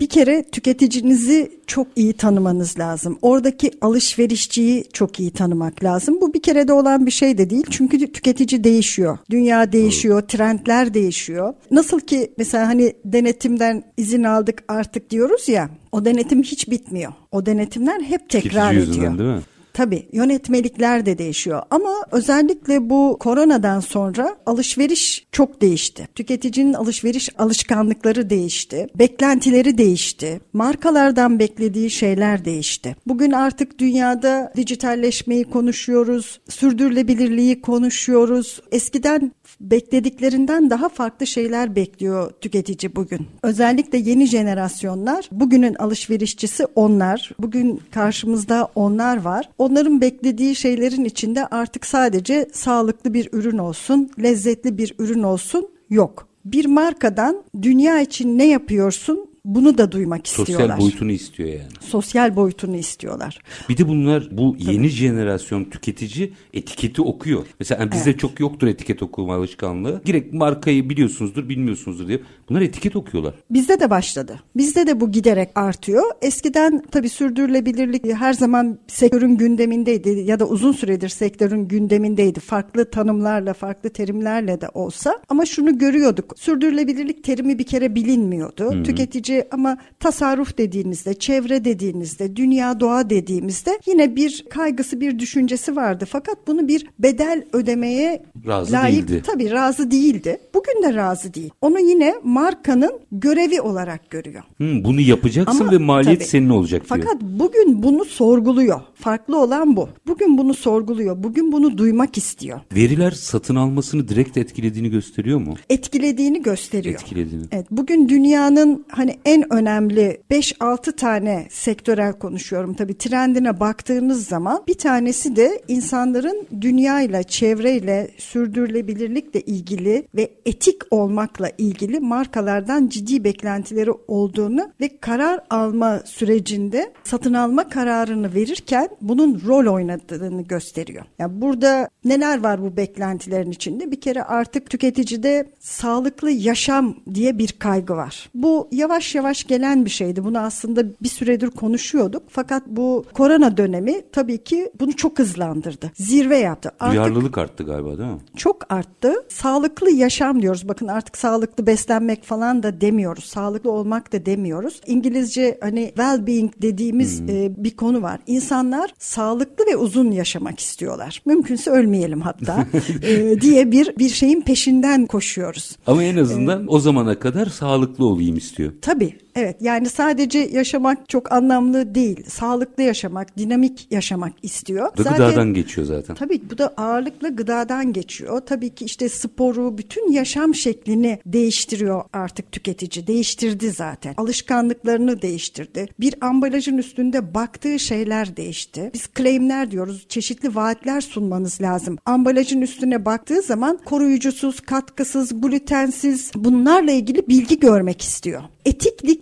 Bir 0.00 0.08
kere 0.08 0.42
tüketicinizi 0.52 1.50
çok 1.66 1.86
iyi 1.96 2.12
tanımanız 2.12 2.78
lazım. 2.78 3.18
Oradaki 3.22 3.70
alışverişçiyi 3.80 4.84
çok 4.92 5.20
iyi 5.20 5.30
tanımak 5.30 5.84
lazım. 5.84 6.20
Bu 6.20 6.34
bir 6.34 6.42
kerede 6.42 6.72
olan 6.72 7.06
bir 7.06 7.10
şey 7.10 7.38
de 7.38 7.50
değil. 7.50 7.64
Çünkü 7.70 8.12
tüketici 8.12 8.64
değişiyor. 8.64 9.18
Dünya 9.30 9.72
değişiyor, 9.72 10.22
trendler 10.22 10.94
değişiyor. 10.94 11.54
Nasıl 11.70 12.00
ki 12.00 12.32
mesela 12.38 12.68
hani 12.68 12.92
denetimden 13.04 13.84
izin 13.96 14.24
aldık 14.24 14.64
artık 14.68 15.10
diyoruz 15.10 15.48
ya. 15.48 15.70
O 15.92 16.04
denetim 16.04 16.42
hiç 16.42 16.70
bitmiyor. 16.70 17.12
O 17.32 17.46
denetimler 17.46 18.00
hep 18.00 18.28
tekrar 18.28 18.74
ediyor. 18.74 19.18
değil 19.18 19.30
mi? 19.30 19.40
Tabii 19.76 20.08
yönetmelikler 20.12 21.06
de 21.06 21.18
değişiyor 21.18 21.62
ama 21.70 21.94
özellikle 22.12 22.90
bu 22.90 23.16
koronadan 23.20 23.80
sonra 23.80 24.36
alışveriş 24.46 25.26
çok 25.32 25.60
değişti. 25.62 26.08
Tüketicinin 26.14 26.72
alışveriş 26.72 27.28
alışkanlıkları 27.38 28.30
değişti. 28.30 28.86
Beklentileri 28.94 29.78
değişti. 29.78 30.40
Markalardan 30.52 31.38
beklediği 31.38 31.90
şeyler 31.90 32.44
değişti. 32.44 32.96
Bugün 33.06 33.30
artık 33.30 33.78
dünyada 33.78 34.52
dijitalleşmeyi 34.56 35.44
konuşuyoruz. 35.44 36.40
Sürdürülebilirliği 36.48 37.60
konuşuyoruz. 37.60 38.60
Eskiden 38.72 39.32
beklediklerinden 39.60 40.70
daha 40.70 40.88
farklı 40.88 41.26
şeyler 41.26 41.76
bekliyor 41.76 42.30
tüketici 42.40 42.96
bugün. 42.96 43.26
Özellikle 43.42 43.98
yeni 43.98 44.26
jenerasyonlar 44.26 45.28
bugünün 45.32 45.74
alışverişçisi 45.74 46.66
onlar. 46.74 47.30
Bugün 47.38 47.80
karşımızda 47.90 48.68
onlar 48.74 49.22
var. 49.22 49.50
Onların 49.58 50.00
beklediği 50.00 50.56
şeylerin 50.56 51.04
içinde 51.04 51.46
artık 51.46 51.86
sadece 51.86 52.48
sağlıklı 52.52 53.14
bir 53.14 53.28
ürün 53.32 53.58
olsun, 53.58 54.10
lezzetli 54.22 54.78
bir 54.78 54.94
ürün 54.98 55.22
olsun 55.22 55.68
yok. 55.90 56.28
Bir 56.44 56.66
markadan 56.66 57.42
dünya 57.62 58.00
için 58.00 58.38
ne 58.38 58.46
yapıyorsun 58.46 59.30
bunu 59.46 59.78
da 59.78 59.92
duymak 59.92 60.28
Sosyal 60.28 60.46
istiyorlar. 60.48 60.80
boyutunu 60.80 61.12
istiyor 61.12 61.48
yani. 61.48 61.68
Sosyal 61.80 62.36
boyutunu 62.36 62.76
istiyorlar. 62.76 63.38
Bir 63.68 63.76
de 63.76 63.88
bunlar 63.88 64.28
bu 64.30 64.56
yeni 64.58 64.88
jenerasyon 64.88 65.64
tüketici 65.64 66.32
etiketi 66.54 67.02
okuyor. 67.02 67.46
Mesela 67.60 67.80
yani 67.80 67.92
bizde 67.92 68.16
çok 68.16 68.40
yoktur 68.40 68.66
etiket 68.66 69.02
okuma 69.02 69.34
alışkanlığı. 69.34 70.02
Direkt 70.06 70.34
markayı 70.34 70.90
biliyorsunuzdur, 70.90 71.48
bilmiyorsunuzdur 71.48 72.08
diye. 72.08 72.20
Bunlar 72.48 72.60
etiket 72.60 72.96
okuyorlar. 72.96 73.34
Bizde 73.50 73.80
de 73.80 73.90
başladı. 73.90 74.40
Bizde 74.56 74.86
de 74.86 75.00
bu 75.00 75.12
giderek 75.12 75.48
artıyor. 75.54 76.04
Eskiden 76.22 76.82
tabii 76.90 77.08
sürdürülebilirlik 77.08 78.12
her 78.12 78.32
zaman 78.32 78.78
sektörün 78.86 79.36
gündemindeydi 79.36 80.08
ya 80.08 80.40
da 80.40 80.48
uzun 80.48 80.72
süredir 80.72 81.08
sektörün 81.08 81.68
gündemindeydi. 81.68 82.40
Farklı 82.40 82.90
tanımlarla, 82.90 83.54
farklı 83.54 83.90
terimlerle 83.90 84.60
de 84.60 84.68
olsa. 84.74 85.22
Ama 85.28 85.46
şunu 85.46 85.78
görüyorduk. 85.78 86.34
Sürdürülebilirlik 86.38 87.24
terimi 87.24 87.58
bir 87.58 87.64
kere 87.64 87.94
bilinmiyordu. 87.94 88.82
Tüketici 88.82 89.35
ama 89.50 89.78
tasarruf 90.00 90.58
dediğinizde, 90.58 91.14
çevre 91.14 91.64
dediğinizde, 91.64 92.36
dünya 92.36 92.80
doğa 92.80 93.10
dediğimizde 93.10 93.78
yine 93.86 94.16
bir 94.16 94.44
kaygısı, 94.50 95.00
bir 95.00 95.18
düşüncesi 95.18 95.76
vardı. 95.76 96.04
Fakat 96.08 96.46
bunu 96.46 96.68
bir 96.68 96.86
bedel 96.98 97.44
ödemeye 97.52 98.22
Razı 98.46 98.72
layık 98.72 99.08
değildi. 99.08 99.22
tabii 99.26 99.50
razı 99.50 99.90
değildi. 99.90 100.38
Bugün 100.54 100.82
de 100.82 100.94
razı 100.94 101.34
değil. 101.34 101.50
Onu 101.60 101.80
yine 101.80 102.14
markanın 102.24 102.92
görevi 103.12 103.60
olarak 103.60 104.10
görüyor. 104.10 104.42
Hı, 104.58 104.84
bunu 104.84 105.00
yapacaksın 105.00 105.60
Ama 105.60 105.72
ve 105.72 105.78
maliyet 105.78 106.18
tabii. 106.18 106.28
senin 106.28 106.48
olacak 106.48 106.88
diyor. 106.90 107.00
Fakat 107.02 107.22
bugün 107.22 107.82
bunu 107.82 108.04
sorguluyor. 108.04 108.80
Farklı 108.94 109.38
olan 109.42 109.76
bu. 109.76 109.88
Bugün 110.06 110.38
bunu 110.38 110.54
sorguluyor. 110.54 111.22
Bugün 111.22 111.52
bunu 111.52 111.78
duymak 111.78 112.18
istiyor. 112.18 112.60
Veriler 112.76 113.10
satın 113.10 113.56
almasını 113.56 114.08
direkt 114.08 114.36
etkilediğini 114.36 114.90
gösteriyor 114.90 115.38
mu? 115.40 115.54
Etkilediğini 115.70 116.42
gösteriyor. 116.42 116.94
Etkilediğini. 116.94 117.44
Evet, 117.52 117.66
bugün 117.70 118.08
dünyanın 118.08 118.84
hani 118.88 119.16
en 119.26 119.52
önemli 119.52 120.22
5-6 120.30 120.96
tane 120.96 121.46
sektörel 121.50 122.12
konuşuyorum 122.12 122.74
tabii 122.74 122.98
trendine 122.98 123.60
baktığınız 123.60 124.28
zaman 124.28 124.62
bir 124.68 124.78
tanesi 124.78 125.36
de 125.36 125.62
insanların 125.68 126.46
dünyayla, 126.60 127.22
çevreyle, 127.22 128.10
sürdürülebilirlikle 128.18 129.40
ilgili 129.40 130.08
ve 130.14 130.30
etik 130.46 130.82
olmakla 130.90 131.50
ilgili 131.58 132.00
markalardan 132.00 132.88
ciddi 132.88 133.24
beklentileri 133.24 133.90
olduğunu 134.08 134.72
ve 134.80 134.98
karar 135.00 135.40
alma 135.50 136.00
sürecinde 136.04 136.92
satın 137.04 137.34
alma 137.34 137.68
kararını 137.68 138.34
verirken 138.34 138.88
bunun 139.00 139.42
rol 139.46 139.74
oynadığını 139.74 140.42
gösteriyor. 140.42 141.04
Yani 141.18 141.40
burada 141.40 141.88
neler 142.04 142.42
var 142.42 142.62
bu 142.62 142.76
beklentilerin 142.76 143.50
içinde? 143.50 143.90
Bir 143.90 144.00
kere 144.00 144.22
artık 144.22 144.70
tüketicide 144.70 145.50
sağlıklı 145.60 146.30
yaşam 146.30 146.96
diye 147.14 147.38
bir 147.38 147.52
kaygı 147.52 147.96
var. 147.96 148.30
Bu 148.34 148.68
yavaş 148.72 149.15
yavaş 149.16 149.44
gelen 149.44 149.84
bir 149.84 149.90
şeydi. 149.90 150.24
Bunu 150.24 150.38
aslında 150.38 150.84
bir 151.02 151.08
süredir 151.08 151.50
konuşuyorduk. 151.50 152.22
Fakat 152.28 152.62
bu 152.66 153.04
korona 153.14 153.56
dönemi 153.56 154.02
tabii 154.12 154.44
ki 154.44 154.70
bunu 154.80 154.96
çok 154.96 155.18
hızlandırdı. 155.18 155.92
Zirve 155.94 156.38
yaptı. 156.38 156.70
Artık 156.80 156.96
Duyarlılık 156.96 157.38
arttı 157.38 157.64
galiba 157.64 157.98
değil 157.98 158.10
mi? 158.10 158.18
Çok 158.36 158.72
arttı. 158.72 159.14
Sağlıklı 159.28 159.90
yaşam 159.90 160.42
diyoruz. 160.42 160.68
Bakın 160.68 160.86
artık 160.86 161.16
sağlıklı 161.16 161.66
beslenmek 161.66 162.24
falan 162.24 162.62
da 162.62 162.80
demiyoruz. 162.80 163.24
Sağlıklı 163.24 163.70
olmak 163.70 164.12
da 164.12 164.26
demiyoruz. 164.26 164.80
İngilizce 164.86 165.58
hani 165.60 165.92
well-being 165.96 166.50
dediğimiz 166.62 167.20
hmm. 167.20 167.28
e, 167.28 167.64
bir 167.64 167.76
konu 167.76 168.02
var. 168.02 168.20
İnsanlar 168.26 168.90
sağlıklı 168.98 169.64
ve 169.66 169.76
uzun 169.76 170.10
yaşamak 170.10 170.60
istiyorlar. 170.60 171.22
Mümkünse 171.26 171.70
ölmeyelim 171.70 172.20
hatta 172.20 172.66
e, 173.02 173.40
diye 173.40 173.72
bir 173.72 173.96
bir 173.98 174.08
şeyin 174.08 174.40
peşinden 174.40 175.06
koşuyoruz. 175.06 175.76
Ama 175.86 176.02
en 176.02 176.16
azından 176.16 176.64
ee, 176.64 176.68
o 176.68 176.78
zamana 176.78 177.18
kadar 177.18 177.46
sağlıklı 177.46 178.04
olayım 178.04 178.36
istiyor. 178.36 178.72
Tabii 178.82 179.05
bébé. 179.10 179.25
Evet 179.36 179.56
yani 179.60 179.88
sadece 179.88 180.38
yaşamak 180.38 181.08
çok 181.08 181.32
anlamlı 181.32 181.94
değil. 181.94 182.24
Sağlıklı 182.28 182.82
yaşamak, 182.82 183.38
dinamik 183.38 183.92
yaşamak 183.92 184.32
istiyor. 184.42 184.96
Da 184.96 185.02
zaten, 185.02 185.16
gıdadan 185.16 185.54
geçiyor 185.54 185.86
zaten. 185.86 186.16
Tabii 186.16 186.40
bu 186.50 186.58
da 186.58 186.74
ağırlıkla 186.76 187.28
gıdadan 187.28 187.92
geçiyor. 187.92 188.40
Tabii 188.40 188.74
ki 188.74 188.84
işte 188.84 189.08
sporu, 189.08 189.78
bütün 189.78 190.12
yaşam 190.12 190.54
şeklini 190.54 191.18
değiştiriyor 191.26 192.04
artık 192.12 192.52
tüketici. 192.52 193.06
Değiştirdi 193.06 193.70
zaten. 193.70 194.14
Alışkanlıklarını 194.16 195.22
değiştirdi. 195.22 195.88
Bir 196.00 196.14
ambalajın 196.20 196.78
üstünde 196.78 197.34
baktığı 197.34 197.78
şeyler 197.78 198.36
değişti. 198.36 198.90
Biz 198.94 199.08
claimler 199.16 199.70
diyoruz. 199.70 200.06
Çeşitli 200.08 200.54
vaatler 200.54 201.00
sunmanız 201.00 201.60
lazım. 201.60 201.98
Ambalajın 202.06 202.60
üstüne 202.60 203.04
baktığı 203.04 203.42
zaman 203.42 203.78
koruyucusuz, 203.84 204.60
katkısız, 204.60 205.40
glutensiz 205.40 206.30
bunlarla 206.34 206.90
ilgili 206.90 207.28
bilgi 207.28 207.60
görmek 207.60 208.02
istiyor 208.02 208.42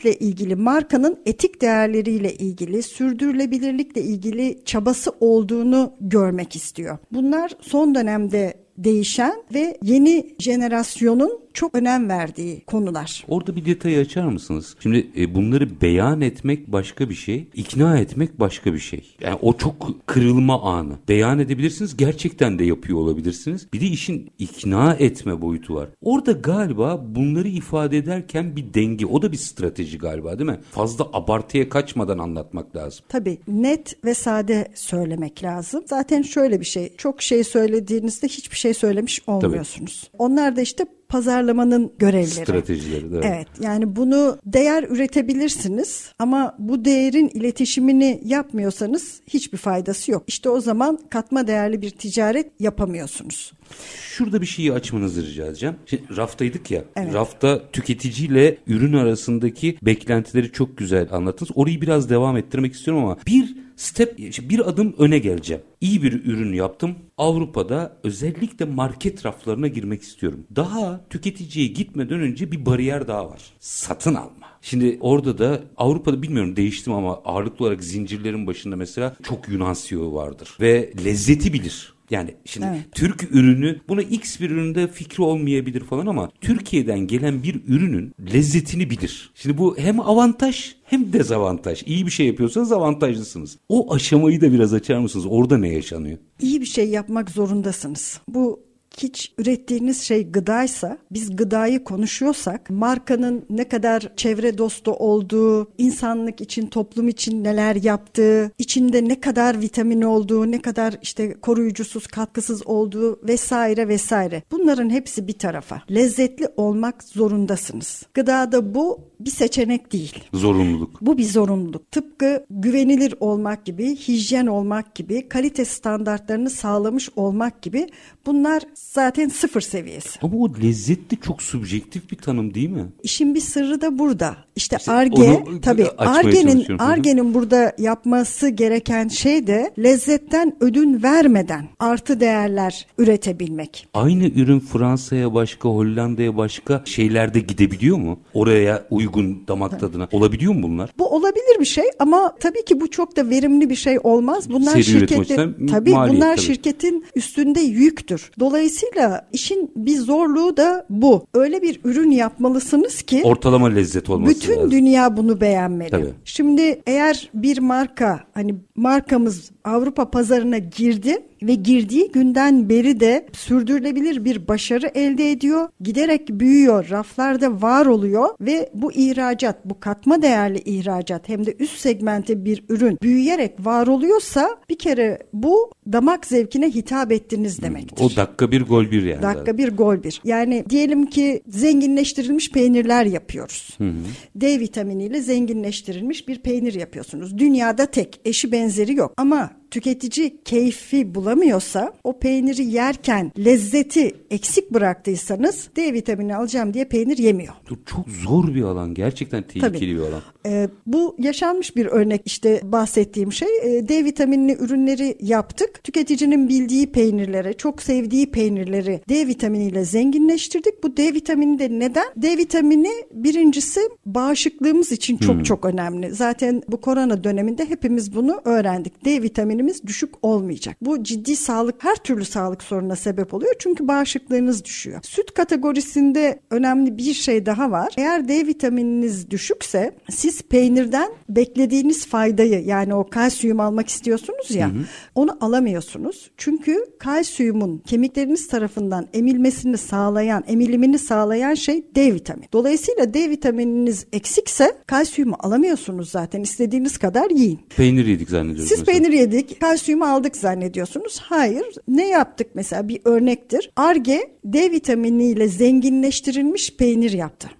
etiklikle 0.05 0.27
ilgili 0.27 0.57
markanın 0.57 1.19
etik 1.27 1.61
değerleriyle 1.61 2.35
ilgili 2.35 2.83
sürdürülebilirlikle 2.83 4.01
ilgili 4.01 4.59
çabası 4.65 5.13
olduğunu 5.21 5.93
görmek 6.01 6.57
istiyor. 6.57 6.99
Bunlar 7.13 7.51
son 7.61 7.95
dönemde 7.95 8.55
değişen 8.79 9.43
ve 9.55 9.79
yeni 9.83 10.35
jenerasyonun 10.39 11.44
çok 11.55 11.75
önem 11.75 12.09
verdiği 12.09 12.61
konular. 12.67 13.25
Orada 13.29 13.57
bir 13.57 13.65
detayı 13.65 13.99
açar 13.99 14.27
mısınız? 14.27 14.77
Şimdi 14.81 15.11
e, 15.17 15.35
bunları 15.35 15.81
beyan 15.81 16.21
etmek 16.21 16.73
başka 16.73 17.09
bir 17.09 17.15
şey, 17.15 17.49
ikna 17.55 17.99
etmek 17.99 18.41
başka 18.41 18.75
bir 18.75 18.79
şey. 18.79 19.17
Yani 19.21 19.39
o 19.43 19.57
çok 19.57 20.07
kırılma 20.07 20.63
anı. 20.63 20.95
Beyan 21.09 21.39
edebilirsiniz, 21.39 21.97
gerçekten 21.97 22.59
de 22.59 22.65
yapıyor 22.65 22.99
olabilirsiniz. 22.99 23.69
Bir 23.73 23.81
de 23.81 23.87
işin 23.87 24.31
ikna 24.39 24.95
etme 24.95 25.41
boyutu 25.41 25.75
var. 25.75 25.89
Orada 26.03 26.33
galiba 26.33 27.05
bunları 27.09 27.49
ifade 27.49 27.99
ederken 27.99 28.57
bir 28.57 28.75
denge, 28.75 29.07
o 29.07 29.23
da 29.23 29.33
bir 29.33 29.37
strateji 29.37 29.99
galiba 29.99 30.39
değil 30.39 30.51
mi? 30.51 30.61
Fazla 30.71 31.09
abartıya 31.13 31.69
kaçmadan 31.69 32.19
anlatmak 32.19 32.77
lazım. 32.77 33.05
Tabii 33.09 33.39
net 33.49 34.05
ve 34.05 34.15
sade 34.15 34.69
söylemek 34.75 35.43
lazım. 35.43 35.85
Zaten 35.87 36.23
şöyle 36.23 36.61
bir 36.61 36.65
şey, 36.65 36.97
çok 36.97 37.23
şey 37.23 37.45
söylediğinizde 37.45 38.29
hiçbir 38.29 38.57
şey 38.57 38.75
söylemiş 38.75 39.23
olmuyorsunuz. 39.27 40.09
Tabii. 40.13 40.23
Onlar 40.23 40.57
da 40.57 40.61
işte 40.61 40.87
pazarlamanın 41.15 41.93
görevleri. 41.99 42.27
Stratejileri. 42.27 43.07
Evet. 43.13 43.25
evet. 43.25 43.49
Yani 43.61 43.97
bunu 43.97 44.39
değer 44.47 44.83
üretebilirsiniz 44.83 46.13
ama 46.19 46.55
bu 46.59 46.85
değerin 46.85 47.29
iletişimini 47.29 48.21
yapmıyorsanız 48.25 49.21
hiçbir 49.27 49.59
faydası 49.59 50.11
yok. 50.11 50.23
İşte 50.27 50.49
o 50.49 50.61
zaman 50.61 50.99
katma 51.11 51.47
değerli 51.47 51.83
bir 51.83 51.91
ticaret 51.91 52.47
yapamıyorsunuz. 52.61 53.53
Şurada 54.01 54.41
bir 54.41 54.47
şeyi 54.47 54.73
açmanızı 54.73 55.27
rica 55.27 55.47
edeceğim. 55.47 55.75
Şimdi 55.87 56.03
raftaydık 56.17 56.71
ya. 56.71 56.85
Evet. 56.97 57.15
Rafta 57.15 57.71
tüketiciyle 57.73 58.57
ürün 58.67 58.93
arasındaki 58.93 59.79
beklentileri 59.83 60.53
çok 60.53 60.77
güzel 60.79 61.09
anlattınız. 61.13 61.51
Orayı 61.55 61.81
biraz 61.81 62.11
devam 62.11 62.37
ettirmek 62.37 62.75
istiyorum 62.75 63.05
ama 63.05 63.17
bir 63.27 63.64
step 63.77 64.19
bir 64.19 64.69
adım 64.69 64.95
öne 64.99 65.19
geleceğim. 65.19 65.63
İyi 65.81 66.03
bir 66.03 66.25
ürün 66.25 66.53
yaptım. 66.53 66.95
Avrupa'da 67.19 67.97
özellikle 68.05 68.65
market 68.65 69.27
raflarına 69.27 69.69
girmek 69.69 70.03
istiyorum. 70.03 70.47
Daha 70.57 71.01
tüketiciye 71.11 71.67
gitmeden 71.67 72.21
önce 72.21 72.53
bir 72.53 72.67
bariyer 72.67 73.09
daha 73.09 73.31
var. 73.31 73.43
Satın 73.61 74.15
alma. 74.15 74.45
Şimdi 74.63 74.99
orada 75.01 75.39
da 75.39 75.61
Avrupa'da 75.77 76.23
bilmiyorum 76.23 76.57
değiştim 76.57 76.93
ama 76.93 77.21
ağırlıklı 77.25 77.65
olarak 77.65 77.85
zincirlerin 77.85 78.47
başında 78.47 78.77
mesela 78.77 79.17
çok 79.23 79.49
Yunan 79.49 79.77
CEO 79.85 80.15
vardır. 80.15 80.57
Ve 80.61 80.93
lezzeti 81.05 81.53
bilir. 81.53 81.94
Yani 82.15 82.35
şimdi 82.45 82.67
evet. 82.71 82.81
Türk 82.93 83.23
ürünü 83.33 83.81
buna 83.89 84.03
X 84.03 84.41
bir 84.41 84.51
üründe 84.51 84.89
fikri 84.89 85.23
olmayabilir 85.23 85.81
falan 85.81 86.07
ama 86.07 86.31
Türkiye'den 86.41 86.99
gelen 86.99 87.43
bir 87.43 87.61
ürünün 87.67 88.13
lezzetini 88.33 88.91
bilir. 88.91 89.31
Şimdi 89.35 89.59
bu 89.59 89.79
hem 89.79 90.01
avantaj 90.01 90.75
hem 90.85 91.13
dezavantaj. 91.13 91.83
İyi 91.87 92.07
bir 92.07 92.11
şey 92.11 92.27
yapıyorsanız 92.27 92.73
avantajlısınız. 92.73 93.59
O 93.69 93.95
aşamayı 93.95 94.41
da 94.41 94.53
biraz 94.53 94.75
açar 94.75 94.99
mısınız? 94.99 95.27
Orada 95.29 95.59
ne 95.59 95.69
yaşanıyor? 95.69 96.19
İyi 96.41 96.61
bir 96.61 96.67
şey 96.67 96.89
yapmak 96.89 97.31
zorundasınız. 97.31 98.21
Bu 98.29 98.61
hiç 98.99 99.33
ürettiğiniz 99.39 100.03
şey 100.03 100.31
gıdaysa, 100.31 100.99
biz 101.11 101.37
gıdayı 101.37 101.85
konuşuyorsak, 101.85 102.71
markanın 102.71 103.45
ne 103.51 103.69
kadar 103.69 104.13
çevre 104.17 104.59
dostu 104.59 104.93
olduğu, 104.93 105.73
insanlık 105.79 106.41
için, 106.41 106.67
toplum 106.67 107.09
için 107.09 107.45
neler 107.45 107.77
yaptığı, 107.77 108.53
içinde 108.59 109.09
ne 109.09 109.21
kadar 109.21 109.61
vitamin 109.61 110.03
olduğu, 110.03 110.51
ne 110.51 110.63
kadar 110.63 110.95
işte 111.03 111.41
koruyucusuz, 111.41 112.07
katkısız 112.07 112.67
olduğu 112.67 113.21
vesaire 113.29 113.89
vesaire. 113.89 114.43
Bunların 114.51 114.91
hepsi 114.91 115.29
bir 115.29 115.39
tarafa. 115.39 115.83
Lezzetli 115.91 116.49
olmak 116.57 117.03
zorundasınız. 117.03 118.03
Gıdada 118.15 118.75
bu 118.75 119.01
bir 119.21 119.31
seçenek 119.31 119.93
değil. 119.93 120.25
Zorunluluk. 120.33 121.01
Bu 121.01 121.19
bir 121.19 121.25
zorunluluk. 121.25 121.91
Tıpkı 121.91 122.47
güvenilir 122.51 123.15
olmak 123.21 123.65
gibi, 123.65 123.97
hijyen 123.97 124.47
olmak 124.47 124.95
gibi, 124.95 125.29
kalite 125.29 125.65
standartlarını 125.65 126.51
sağlamış 126.51 127.11
olmak 127.17 127.63
gibi 127.63 127.87
bunlar 128.27 128.63
zaten 128.93 129.29
sıfır 129.29 129.61
seviyesi. 129.61 130.19
Ama 130.23 130.37
o 130.37 130.49
lezzetli 130.63 131.21
çok 131.21 131.43
subjektif 131.43 132.11
bir 132.11 132.17
tanım 132.17 132.55
değil 132.55 132.71
mi? 132.71 132.87
İşin 133.03 133.35
bir 133.35 133.41
sırrı 133.41 133.81
da 133.81 133.99
burada. 133.99 134.37
İşte 134.57 134.77
Arge 134.87 135.45
tabii 135.63 135.87
Arge'nin 135.99 136.79
Arge'nin 136.79 137.35
burada 137.35 137.73
yapması 137.79 138.49
gereken 138.49 139.09
şey 139.09 139.47
de 139.47 139.75
lezzetten 139.79 140.57
ödün 140.61 141.03
vermeden 141.03 141.69
artı 141.79 142.21
değerler 142.21 142.87
üretebilmek. 142.99 143.89
Aynı 143.95 144.25
ürün 144.25 144.61
Fransa'ya 144.61 145.35
başka, 145.35 145.69
Hollanda'ya 145.69 146.37
başka 146.37 146.83
şeylerde 146.85 147.41
gidebiliyor 147.41 147.97
mu? 147.97 148.21
Oraya 148.35 148.87
uygun 148.91 149.43
damak 149.49 149.81
tadına. 149.81 150.09
Olabiliyor 150.13 150.55
mu 150.55 150.63
bunlar? 150.63 150.91
Bu 150.99 151.09
olabilir 151.09 151.61
bir 151.61 151.65
şey 151.65 151.85
ama 151.99 152.35
tabii 152.41 152.65
ki 152.65 152.81
bu 152.81 152.91
çok 152.91 153.17
da 153.17 153.31
verimli 153.31 153.71
bir 153.71 153.75
şey 153.75 153.99
olmaz. 154.03 154.51
Bunlar 154.51 154.73
Seri 154.73 154.85
şirkette 154.85 155.49
tabii 155.71 155.93
bunlar 155.93 156.37
tabii. 156.37 156.47
şirketin 156.47 157.05
üstünde 157.15 157.61
yüktür. 157.61 158.31
Dolayısıyla 158.75 159.29
işin 159.33 159.73
bir 159.77 159.97
zorluğu 159.97 160.57
da 160.57 160.87
bu. 160.91 161.27
Öyle 161.35 161.63
bir 161.63 161.81
ürün 161.85 162.11
yapmalısınız 162.11 163.03
ki 163.03 163.23
ortalama 163.25 163.69
lezzet 163.69 164.11
olması 164.11 164.35
bütün 164.35 164.57
lazım. 164.57 164.71
dünya 164.71 165.17
bunu 165.17 165.41
beğenmeli. 165.41 165.91
Tabii. 165.91 166.11
Şimdi 166.25 166.83
eğer 166.87 167.31
bir 167.35 167.59
marka 167.59 168.21
hani 168.35 168.55
markamız 168.77 169.51
Avrupa 169.65 170.11
pazarına 170.11 170.59
girdi 170.59 171.23
ve 171.47 171.55
girdiği 171.55 172.13
günden 172.13 172.69
beri 172.69 173.01
de 173.01 173.27
sürdürülebilir 173.33 174.25
bir 174.25 174.49
başarı 174.49 174.91
elde 174.95 175.31
ediyor. 175.31 175.69
Giderek 175.81 176.29
büyüyor, 176.29 176.91
raflarda 176.91 177.63
var 177.63 177.87
oluyor 177.87 178.29
ve 178.41 178.71
bu 178.75 178.93
ihracat, 178.93 179.65
bu 179.65 179.81
katma 179.81 180.23
değerli 180.23 180.59
ihracat 180.59 181.29
hem 181.29 181.47
de 181.47 181.57
üst 181.59 181.79
segmente 181.79 182.45
bir 182.45 182.65
ürün 182.69 182.99
büyüyerek 183.03 183.67
var 183.67 183.87
oluyorsa 183.87 184.57
bir 184.69 184.79
kere 184.79 185.19
bu 185.33 185.71
damak 185.93 186.27
zevkine 186.27 186.71
hitap 186.71 187.13
ettiniz 187.13 187.63
demektir. 187.63 188.05
O 188.05 188.17
dakika 188.17 188.51
bir 188.51 188.63
gol 188.63 188.91
bir 188.91 189.03
yani. 189.03 189.23
Dakika 189.23 189.59
bir 189.59 189.77
gol 189.77 190.03
bir. 190.03 190.21
Yani 190.25 190.65
diyelim 190.71 191.07
ki 191.07 191.43
zenginleştirilmiş 191.49 192.51
peynirler 192.51 193.05
yapıyoruz. 193.05 193.75
Hı 193.79 193.85
hı. 193.85 193.95
D 194.35 194.61
vitaminiyle 194.61 195.21
zenginleştirilmiş 195.21 196.29
bir 196.29 196.39
peynir 196.39 196.75
yapıyorsunuz. 196.75 197.39
Dünyada 197.39 197.87
tek, 197.87 198.21
eşi 198.25 198.53
benzeri 198.53 198.95
yok. 198.95 199.15
Ama 199.17 199.51
tüketici 199.75 200.37
keyfi 200.45 201.15
bulamıyorsa 201.15 201.93
o 202.05 202.19
peyniri 202.19 202.65
yerken 202.65 203.33
lezzeti 203.39 204.15
eksik 204.31 204.71
bıraktıysanız 204.71 205.69
D 205.77 205.93
vitamini 205.93 206.37
alacağım 206.37 206.75
diye 206.75 206.85
peynir 206.85 207.19
yemiyor. 207.19 207.55
Çok 207.87 208.09
zor 208.09 208.55
bir 208.55 208.63
alan. 208.63 208.95
Gerçekten 208.95 209.43
tehlikeli 209.43 209.73
Tabii. 209.73 209.95
bir 209.95 209.99
alan. 209.99 210.23
Ee, 210.47 210.69
bu 210.87 211.17
yaşanmış 211.19 211.77
bir 211.77 211.87
örnek 211.87 212.23
işte 212.25 212.61
bahsettiğim 212.65 213.33
şey. 213.33 213.49
Ee, 213.63 213.89
D 213.89 214.05
vitaminli 214.05 214.53
ürünleri 214.53 215.17
yaptık. 215.21 215.85
Tüketicinin 215.85 216.49
bildiği 216.49 216.93
peynirlere, 216.93 217.53
çok 217.53 217.83
sevdiği 217.83 218.31
peynirleri 218.31 219.01
D 219.09 219.27
vitaminiyle 219.27 219.85
zenginleştirdik. 219.85 220.83
Bu 220.83 220.97
D 220.97 221.15
vitamini 221.15 221.59
de 221.59 221.79
neden? 221.79 222.07
D 222.17 222.37
vitamini 222.37 222.93
birincisi 223.15 223.81
bağışıklığımız 224.07 224.93
için 224.93 225.17
çok 225.17 225.35
hmm. 225.35 225.43
çok 225.43 225.65
önemli. 225.65 226.15
Zaten 226.15 226.63
bu 226.69 226.81
korona 226.81 227.25
döneminde 227.25 227.69
hepimiz 227.69 228.15
bunu 228.15 228.41
öğrendik. 228.45 229.05
D 229.05 229.23
vitamini 229.23 229.64
vitaminimiz 229.65 229.87
düşük 229.87 230.15
olmayacak. 230.23 230.77
Bu 230.81 231.03
ciddi 231.03 231.37
sağlık, 231.37 231.85
her 231.85 231.97
türlü 231.97 232.25
sağlık 232.25 232.63
sorununa 232.63 232.97
sebep 232.97 233.35
oluyor. 233.35 233.55
Çünkü 233.59 233.89
bağışıklığınız 233.89 234.65
düşüyor. 234.65 235.01
Süt 235.03 235.35
kategorisinde 235.35 236.41
önemli 236.51 236.99
bir 236.99 237.15
şey 237.15 237.47
daha 237.47 237.71
var. 237.71 237.95
Eğer 237.97 238.29
D 238.29 238.47
vitamininiz 238.47 239.31
düşükse 239.31 239.95
siz 240.11 240.43
peynirden 240.43 241.11
beklediğiniz 241.29 242.07
faydayı 242.07 242.65
yani 242.65 242.95
o 242.95 243.07
kalsiyum 243.11 243.61
almak 243.61 243.89
istiyorsunuz 243.89 244.51
ya 244.51 244.69
hı 244.69 244.73
hı. 244.73 244.85
onu 245.15 245.39
alamıyorsunuz. 245.41 246.31
Çünkü 246.37 246.85
kalsiyumun 246.99 247.79
kemikleriniz 247.79 248.49
tarafından 248.49 249.07
emilmesini 249.15 249.79
sağlayan, 249.79 250.45
emilimini 250.47 250.99
sağlayan 250.99 251.55
şey 251.55 251.85
D 251.95 252.15
vitamini. 252.15 252.47
Dolayısıyla 252.53 253.15
D 253.15 253.31
vitamininiz 253.31 254.07
eksikse 254.13 254.77
kalsiyumu 254.87 255.37
alamıyorsunuz 255.41 256.11
zaten. 256.11 256.43
istediğiniz 256.43 256.99
kadar 256.99 257.31
yiyin. 257.31 257.61
Peynir 257.77 258.07
yedik 258.07 258.31
zannediyorsunuz. 258.31 258.69
Siz 258.69 258.79
mesela. 258.79 258.99
peynir 258.99 259.19
yedik, 259.19 259.44
kalsiyumu 259.47 260.05
aldık 260.05 260.37
zannediyorsunuz. 260.37 261.21
Hayır. 261.23 261.67
Ne 261.89 262.09
yaptık 262.09 262.47
mesela 262.55 262.89
bir 262.89 263.01
örnektir. 263.05 263.71
Arge 263.77 264.37
D 264.45 264.71
vitaminiyle 264.71 265.49
zenginleştirilmiş 265.49 266.77
peynir 266.77 267.13
yaptı. 267.13 267.51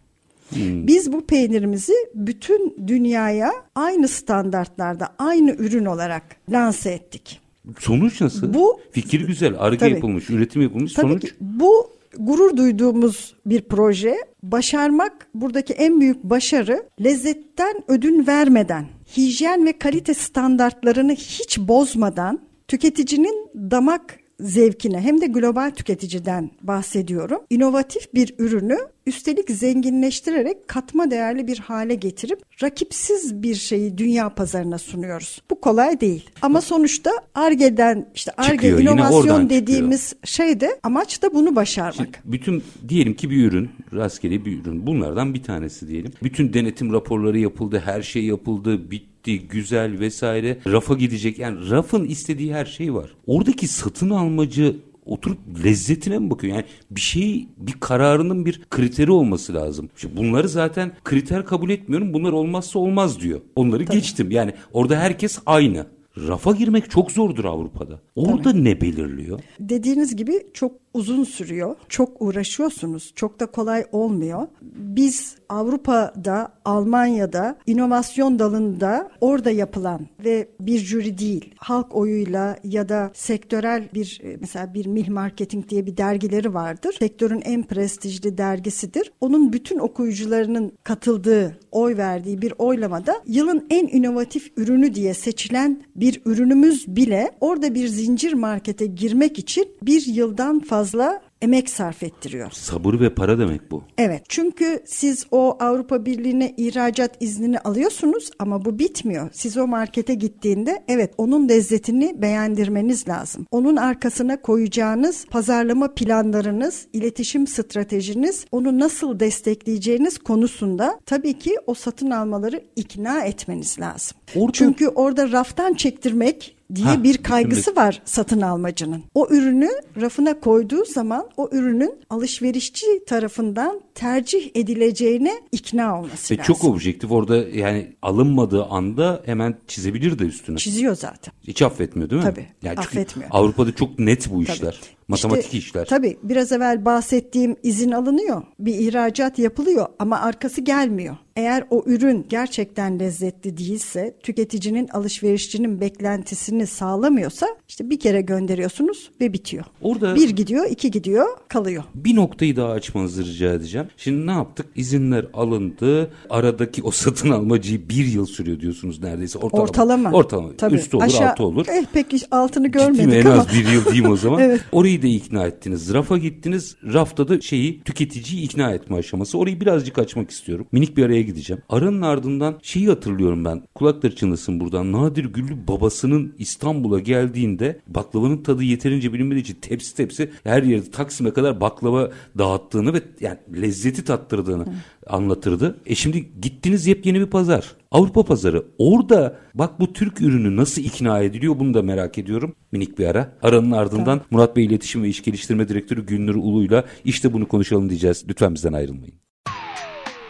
Hmm. 0.49 0.87
Biz 0.87 1.13
bu 1.13 1.27
peynirimizi 1.27 1.95
bütün 2.15 2.77
dünyaya 2.87 3.53
aynı 3.75 4.09
standartlarda, 4.09 5.09
aynı 5.19 5.51
ürün 5.51 5.85
olarak 5.85 6.23
lanse 6.53 6.91
ettik. 6.91 7.41
Sonuç 7.79 8.21
nasıl? 8.21 8.55
Bu 8.55 8.81
fikir 8.93 9.27
güzel, 9.27 9.55
arge 9.59 9.87
yapılmış, 9.87 10.31
üretim 10.31 10.63
yapılmış. 10.63 10.93
Tabii 10.93 11.07
sonuç 11.07 11.23
ki, 11.23 11.31
bu 11.41 11.91
gurur 12.19 12.57
duyduğumuz 12.57 13.35
bir 13.47 13.63
proje. 13.63 14.17
Başarmak 14.43 15.27
buradaki 15.35 15.73
en 15.73 16.01
büyük 16.01 16.25
başarı 16.25 16.87
lezzetten 17.05 17.75
ödün 17.89 18.27
vermeden, 18.27 18.87
hijyen 19.17 19.67
ve 19.67 19.79
kalite 19.79 20.15
standartlarını 20.15 21.13
hiç 21.13 21.59
bozmadan 21.59 22.41
tüketicinin 22.69 23.51
damak 23.71 24.19
zevkine 24.41 25.01
hem 25.01 25.21
de 25.21 25.27
global 25.27 25.71
tüketiciden 25.71 26.51
bahsediyorum. 26.63 27.39
İnovatif 27.51 28.15
bir 28.15 28.35
ürünü 28.39 28.79
üstelik 29.07 29.51
zenginleştirerek 29.51 30.69
katma 30.69 31.11
değerli 31.11 31.47
bir 31.47 31.59
hale 31.59 31.95
getirip 31.95 32.63
rakipsiz 32.63 33.43
bir 33.43 33.55
şeyi 33.55 33.99
dünya 33.99 34.35
pazarına 34.35 34.79
sunuyoruz. 34.79 35.43
Bu 35.51 35.61
kolay 35.61 36.01
değil. 36.01 36.31
Ama 36.43 36.61
sonuçta 36.61 37.11
ARGE'den 37.35 38.09
işte 38.15 38.33
ARGE 38.37 38.69
inovasyon 38.69 39.51
dediğimiz 39.51 40.09
çıkıyor. 40.09 40.27
şey 40.27 40.61
de 40.61 40.79
amaç 40.83 41.23
da 41.23 41.35
bunu 41.35 41.57
başarmak. 41.57 41.95
Şimdi 41.97 42.19
bütün 42.25 42.63
diyelim 42.89 43.15
ki 43.15 43.31
bir 43.31 43.45
ürün, 43.45 43.71
rastgele 43.95 44.45
bir 44.45 44.63
ürün. 44.63 44.87
Bunlardan 44.87 45.35
bir 45.35 45.43
tanesi 45.43 45.89
diyelim. 45.89 46.13
Bütün 46.23 46.53
denetim 46.53 46.93
raporları 46.93 47.39
yapıldı, 47.39 47.83
her 47.85 48.03
şey 48.03 48.25
yapıldı, 48.25 48.91
bitti, 48.91 49.14
güzel 49.33 50.01
vesaire. 50.01 50.59
Rafa 50.67 50.95
gidecek. 50.95 51.39
Yani 51.39 51.71
rafın 51.71 52.05
istediği 52.05 52.55
her 52.55 52.65
şey 52.65 52.95
var. 52.95 53.11
Oradaki 53.27 53.69
satın 53.69 54.11
almacı 54.11 54.77
oturup 55.07 55.39
lezzetine 55.65 56.19
mi 56.19 56.31
bakıyor? 56.31 56.55
Yani 56.55 56.65
bir 56.91 57.01
şey 57.01 57.49
bir 57.57 57.73
kararının 57.73 58.47
bir 58.47 58.63
kriteri 58.71 59.11
olması 59.11 59.55
lazım. 59.55 59.89
İşte 59.97 60.17
bunları 60.17 60.49
zaten 60.49 60.93
kriter 61.05 61.45
kabul 61.47 61.71
etmiyorum. 61.71 62.15
Bunlar 62.15 62.33
olmazsa 62.33 62.79
olmaz 62.79 63.21
diyor. 63.21 63.41
Onları 63.57 63.85
Tabii. 63.85 63.97
geçtim. 63.97 64.31
Yani 64.31 64.55
orada 64.73 64.97
herkes 64.97 65.39
aynı. 65.47 65.87
Rafa 66.17 66.53
girmek 66.53 66.91
çok 66.91 67.13
zordur 67.13 67.45
Avrupa'da. 67.45 68.01
Orada 68.17 68.43
Tabii. 68.43 68.65
ne 68.65 68.81
belirliyor? 68.81 69.41
Dediğiniz 69.61 70.17
gibi 70.17 70.47
çok 70.55 70.73
uzun 70.95 71.25
sürüyor. 71.25 71.77
Çok 71.89 72.23
uğraşıyorsunuz. 72.23 73.13
Çok 73.15 73.41
da 73.41 73.47
kolay 73.47 73.85
olmuyor. 73.93 74.47
Biz 74.77 75.37
Avrupa'da, 75.49 76.53
Almanya'da 76.65 77.59
inovasyon 77.67 78.39
dalında 78.39 79.11
orada 79.21 79.51
yapılan 79.51 80.01
ve 80.25 80.49
bir 80.61 80.79
jüri 80.79 81.19
değil, 81.19 81.55
halk 81.59 81.95
oyuyla 81.95 82.57
ya 82.65 82.89
da 82.89 83.11
sektörel 83.15 83.89
bir 83.95 84.21
e, 84.25 84.37
mesela 84.41 84.75
bir 84.75 84.87
Mil 84.87 85.11
Marketing 85.11 85.69
diye 85.69 85.87
bir 85.87 85.97
dergileri 85.97 86.55
vardır. 86.55 86.97
Sektörün 86.99 87.43
en 87.45 87.63
prestijli 87.63 88.39
dergisidir. 88.39 89.13
Onun 89.21 89.53
bütün 89.53 89.79
okuyucularının 89.79 90.73
katıldığı, 90.85 91.59
oy 91.71 91.97
verdiği 91.97 92.43
bir 92.43 92.53
oylamada 92.59 93.23
yılın 93.27 93.67
en 93.71 93.87
inovatif 93.87 94.53
ürünü 94.57 94.95
diye 94.95 95.15
seçilen 95.15 95.83
bir 95.97 96.23
ürünümüz 96.25 96.97
bile 96.97 97.31
orada 97.41 97.75
bir 97.75 97.89
zincir 97.89 98.33
markete 98.33 98.87
girmek 98.87 99.39
için 99.39 99.69
bir 99.83 100.07
yıldan 100.07 100.61
fazla 100.61 101.23
emek 101.45 101.71
sarf 101.71 102.03
ettiriyor. 102.03 102.51
Sabır 102.51 103.01
ve 103.01 103.15
para 103.15 103.39
demek 103.39 103.71
bu. 103.71 103.83
Evet 103.99 104.23
çünkü 104.29 104.83
siz 104.87 105.27
o 105.31 105.57
Avrupa 105.61 106.07
Birliği'ne 106.07 106.55
ihracat 106.57 107.17
iznini 107.21 107.59
alıyorsunuz 107.59 108.31
ama 108.39 108.65
bu 108.65 108.79
bitmiyor. 108.79 109.31
Siz 109.33 109.57
o 109.57 109.67
markete 109.67 110.15
gittiğinde 110.15 110.85
evet 110.89 111.15
onun 111.19 111.49
lezzetini 111.49 112.23
beğendirmeniz 112.23 113.09
lazım. 113.09 113.47
Onun 113.51 113.77
arkasına 113.77 114.43
koyacağınız 114.43 115.27
pazarlama 115.27 115.95
planlarınız, 115.95 116.87
iletişim 116.93 117.47
stratejiniz, 117.47 118.47
onu 118.53 118.79
nasıl 118.79 119.21
destekleyeceğiniz 119.21 120.19
konusunda 120.19 121.01
tabii 121.07 121.39
ki 121.39 121.57
o 121.67 121.75
satın 121.75 122.11
almaları 122.11 122.65
ikna 122.77 123.25
etmeniz 123.25 123.81
lazım. 123.81 124.17
Orada... 124.37 124.53
Çünkü 124.53 124.89
orada 124.89 125.33
raftan 125.33 125.75
çektirmek 125.75 126.54
diye 126.77 126.87
ha, 126.87 127.03
bir 127.05 127.19
kaygısı 127.19 127.71
bütün... 127.71 127.81
var 127.83 128.03
satın 128.05 128.41
almacının. 128.41 129.03
O 129.15 129.29
ürünü 129.31 129.71
rafına 130.01 130.41
koyduğu 130.41 130.85
zaman 130.85 131.29
o 131.37 131.49
ürünün 131.53 131.95
alışverişçi 132.11 132.87
tarafından 133.07 133.81
tercih 133.95 134.51
edileceğine 134.55 135.43
ikna 135.53 135.99
olması 135.99 136.35
Ve 136.35 136.39
lazım. 136.39 136.55
Çok 136.55 136.65
objektif 136.65 137.13
orada 137.13 137.37
yani 137.37 137.97
alınmadığı 138.03 138.65
anda 138.65 139.23
hemen 139.27 139.57
çizebilir 139.67 140.19
de 140.19 140.25
üstüne. 140.25 140.57
Çiziyor 140.57 140.97
zaten. 140.97 141.35
Hiç 141.49 141.63
affetmiyor 141.63 142.11
değil 142.11 142.23
mi? 142.23 142.31
Tabii 142.31 142.47
yani 142.63 142.79
affetmiyor. 142.79 143.31
Avrupa'da 143.33 143.75
çok 143.75 143.99
net 143.99 144.31
bu 144.31 144.43
işler. 144.43 144.81
Matematik 145.09 145.45
işte, 145.45 145.59
işler. 145.59 145.85
Tabii 145.85 146.17
biraz 146.23 146.53
evvel 146.53 146.85
bahsettiğim 146.85 147.57
izin 147.63 147.91
alınıyor. 147.91 148.43
Bir 148.59 148.75
ihracat 148.75 149.39
yapılıyor 149.39 149.87
ama 149.99 150.21
arkası 150.21 150.61
gelmiyor. 150.61 151.17
Eğer 151.37 151.65
o 151.71 151.83
ürün 151.87 152.27
gerçekten 152.29 153.01
lezzetli 153.01 153.57
değilse, 153.57 154.17
tüketicinin, 154.23 154.89
alışverişçinin 154.89 155.81
beklentisini 155.81 156.67
sağlamıyorsa 156.67 157.47
işte 157.69 157.91
bir 157.91 158.01
kere 158.01 158.21
gönderiyorsunuz 158.21 159.11
ve 159.21 159.33
bitiyor. 159.33 159.65
Orada 159.83 160.15
bir 160.15 160.31
gidiyor, 160.31 160.67
iki 160.71 160.91
gidiyor, 160.91 161.27
kalıyor. 161.49 161.85
Bir 161.95 162.17
noktayı 162.17 162.57
daha 162.57 162.71
açmanızı 162.71 163.25
rica 163.25 163.53
edeceğim. 163.53 163.89
Şimdi 163.97 164.27
ne 164.27 164.31
yaptık? 164.31 164.67
İzinler 164.77 165.27
alındı. 165.35 166.11
Aradaki 166.31 166.83
o 166.83 166.91
satın 166.91 167.31
almacıyı 167.31 167.89
bir 167.89 168.07
yıl 168.07 168.27
sürüyor 168.27 168.61
diyorsunuz 168.61 169.03
neredeyse. 169.03 169.39
Ortalama. 169.39 169.63
Ortalama. 169.65 170.13
Ortalama. 170.13 170.57
Tabii. 170.57 170.75
Üstü 170.75 170.97
olur, 170.97 171.05
Aşağı, 171.05 171.31
altı 171.31 171.45
olur. 171.45 171.67
Eh, 171.69 171.85
peki 171.93 172.19
altını 172.31 172.69
görmedik 172.69 172.97
Ciddi 172.97 173.07
mi? 173.07 173.15
En 173.15 173.27
ama. 173.27 173.41
az 173.41 173.49
bir 173.49 173.73
yıl 173.73 173.85
diyeyim 173.85 174.11
o 174.11 174.17
zaman. 174.17 174.41
evet. 174.43 174.61
Orayı 174.73 174.94
da 175.03 175.07
ikna 175.07 175.47
ettiniz. 175.47 175.95
Rafa 175.95 176.19
gittiniz. 176.19 176.77
Rafta 176.93 177.29
da 177.29 177.41
şeyi 177.41 177.83
tüketiciyi 177.83 178.43
ikna 178.43 178.71
etme 178.71 178.97
aşaması. 178.97 179.39
Orayı 179.39 179.61
birazcık 179.61 179.99
açmak 179.99 180.31
istiyorum. 180.31 180.67
Minik 180.73 180.97
bir 180.97 181.05
araya 181.05 181.23
gideceğim. 181.23 181.63
Aranın 181.69 182.03
ardından 182.03 182.59
şeyi 182.63 182.89
hatırlıyorum 182.89 183.45
ben. 183.45 183.63
Kulakları 183.75 184.17
çınlasın 184.17 184.61
buradan. 184.61 184.93
Nadir 184.93 185.25
Güllü 185.25 185.69
babasının 185.69 186.35
İstanbul'a 186.39 186.99
geldiğinde 186.99 187.81
baklavanın 187.87 188.43
tadı 188.43 188.63
yeterince 188.63 189.13
bilinmediği 189.13 189.43
için 189.43 189.55
tepsi 189.55 189.97
tepsi 189.97 190.31
her 190.45 190.63
yerde 190.63 190.91
Taksim'e 190.91 191.31
kadar 191.31 191.61
baklava 191.61 192.11
dağıttığını 192.39 192.95
ve 192.95 193.03
yani 193.21 193.39
lezzeti 193.63 194.05
tattırdığını 194.05 194.67
Hı. 194.67 194.71
anlatırdı. 195.07 195.81
E 195.87 195.95
şimdi 195.95 196.29
gittiniz 196.43 196.87
yepyeni 196.87 197.21
bir 197.21 197.27
pazar. 197.27 197.75
Avrupa 197.95 198.25
pazarı. 198.25 198.65
Orada 198.79 199.37
bak 199.55 199.81
bu 199.81 199.93
Türk 199.93 200.21
ürünü 200.21 200.57
nasıl 200.57 200.83
ikna 200.83 201.21
ediliyor 201.21 201.59
bunu 201.59 201.75
da 201.75 201.83
merak 201.83 202.19
ediyorum. 202.19 202.55
Minik 202.73 202.99
bir 202.99 203.07
ara. 203.07 203.33
Aranın 203.43 203.71
ardından 203.71 204.05
tamam. 204.05 204.21
Murat 204.31 204.57
Bey 204.57 204.65
İletişim 204.65 205.03
ve 205.03 205.09
İş 205.09 205.23
Geliştirme 205.23 205.69
Direktörü 205.69 206.07
Gülnur 206.07 206.35
Ulu'yla 206.35 206.85
işte 207.05 207.33
bunu 207.33 207.49
konuşalım 207.49 207.89
diyeceğiz. 207.91 208.25
Lütfen 208.29 208.55
bizden 208.55 208.73
ayrılmayın. 208.73 209.15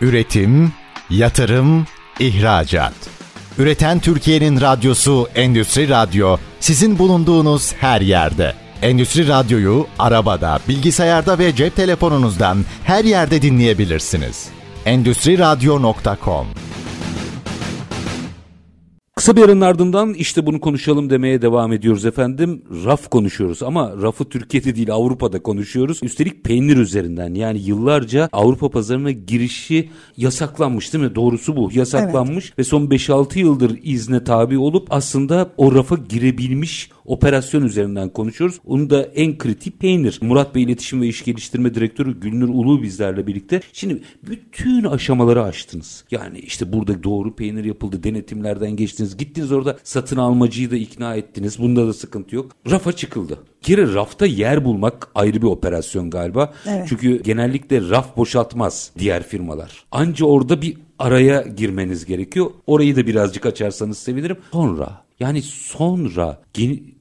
Üretim, 0.00 0.72
yatırım, 1.11 1.87
ihracat. 2.20 2.94
Üreten 3.59 4.00
Türkiye'nin 4.00 4.61
radyosu 4.61 5.29
Endüstri 5.35 5.88
Radyo 5.88 6.37
sizin 6.61 6.98
bulunduğunuz 6.98 7.72
her 7.72 8.00
yerde. 8.00 8.53
Endüstri 8.83 9.29
Radyo'yu 9.29 9.87
arabada, 9.98 10.59
bilgisayarda 10.68 11.38
ve 11.38 11.57
cep 11.57 11.77
telefonunuzdan 11.77 12.59
her 12.85 13.05
yerde 13.05 13.42
dinleyebilirsiniz. 13.42 14.48
Endüstri 14.87 15.38
Radyo.com 15.38 16.46
Kısa 19.24 19.37
bir 19.37 19.42
aranın 19.42 19.60
ardından 19.60 20.14
işte 20.14 20.46
bunu 20.46 20.60
konuşalım 20.60 21.10
demeye 21.10 21.42
devam 21.42 21.72
ediyoruz 21.72 22.04
efendim. 22.04 22.62
Raf 22.84 23.10
konuşuyoruz 23.10 23.62
ama 23.62 23.92
rafı 24.02 24.24
Türkiye'de 24.24 24.76
değil 24.76 24.92
Avrupa'da 24.92 25.42
konuşuyoruz. 25.42 26.00
Üstelik 26.02 26.44
peynir 26.44 26.76
üzerinden 26.76 27.34
yani 27.34 27.58
yıllarca 27.58 28.28
Avrupa 28.32 28.70
pazarına 28.70 29.10
girişi 29.10 29.90
yasaklanmış 30.16 30.92
değil 30.92 31.04
mi? 31.04 31.14
Doğrusu 31.14 31.56
bu 31.56 31.70
yasaklanmış 31.72 32.44
evet. 32.44 32.58
ve 32.58 32.64
son 32.64 32.87
5-6 32.87 33.38
yıldır 33.38 33.78
izne 33.82 34.24
tabi 34.24 34.58
olup 34.58 34.87
aslında 34.90 35.50
o 35.56 35.74
rafa 35.74 35.96
girebilmiş 36.08 36.90
operasyon 37.04 37.62
üzerinden 37.62 38.08
konuşuyoruz. 38.08 38.60
Onun 38.66 38.90
da 38.90 39.02
en 39.02 39.38
kritik 39.38 39.80
peynir. 39.80 40.18
Murat 40.22 40.54
Bey 40.54 40.62
İletişim 40.62 41.02
ve 41.02 41.06
İş 41.06 41.24
Geliştirme 41.24 41.74
Direktörü 41.74 42.20
Gülnur 42.20 42.48
Ulu 42.48 42.82
bizlerle 42.82 43.26
birlikte. 43.26 43.60
Şimdi 43.72 44.02
bütün 44.22 44.84
aşamaları 44.84 45.42
aştınız. 45.42 46.04
Yani 46.10 46.38
işte 46.38 46.72
burada 46.72 47.02
doğru 47.02 47.34
peynir 47.36 47.64
yapıldı. 47.64 48.02
Denetimlerden 48.02 48.76
geçtiniz. 48.76 49.16
Gittiniz 49.16 49.52
orada 49.52 49.78
satın 49.84 50.16
almacıyı 50.16 50.70
da 50.70 50.76
ikna 50.76 51.16
ettiniz. 51.16 51.58
Bunda 51.58 51.86
da 51.86 51.92
sıkıntı 51.92 52.36
yok. 52.36 52.52
Rafa 52.70 52.92
çıkıldı. 52.92 53.38
Kere 53.62 53.94
rafta 53.94 54.26
yer 54.26 54.64
bulmak 54.64 55.08
ayrı 55.14 55.42
bir 55.42 55.46
operasyon 55.46 56.10
galiba. 56.10 56.54
Evet. 56.66 56.86
Çünkü 56.88 57.22
genellikle 57.22 57.90
raf 57.90 58.16
boşaltmaz 58.16 58.90
diğer 58.98 59.22
firmalar. 59.22 59.84
Anca 59.90 60.26
orada 60.26 60.62
bir 60.62 60.76
araya 60.98 61.42
girmeniz 61.42 62.04
gerekiyor. 62.04 62.50
Orayı 62.66 62.96
da 62.96 63.06
birazcık 63.06 63.46
açarsanız 63.46 63.98
sevinirim. 63.98 64.36
Sonra 64.52 65.04
yani 65.20 65.42
sonra 65.42 66.42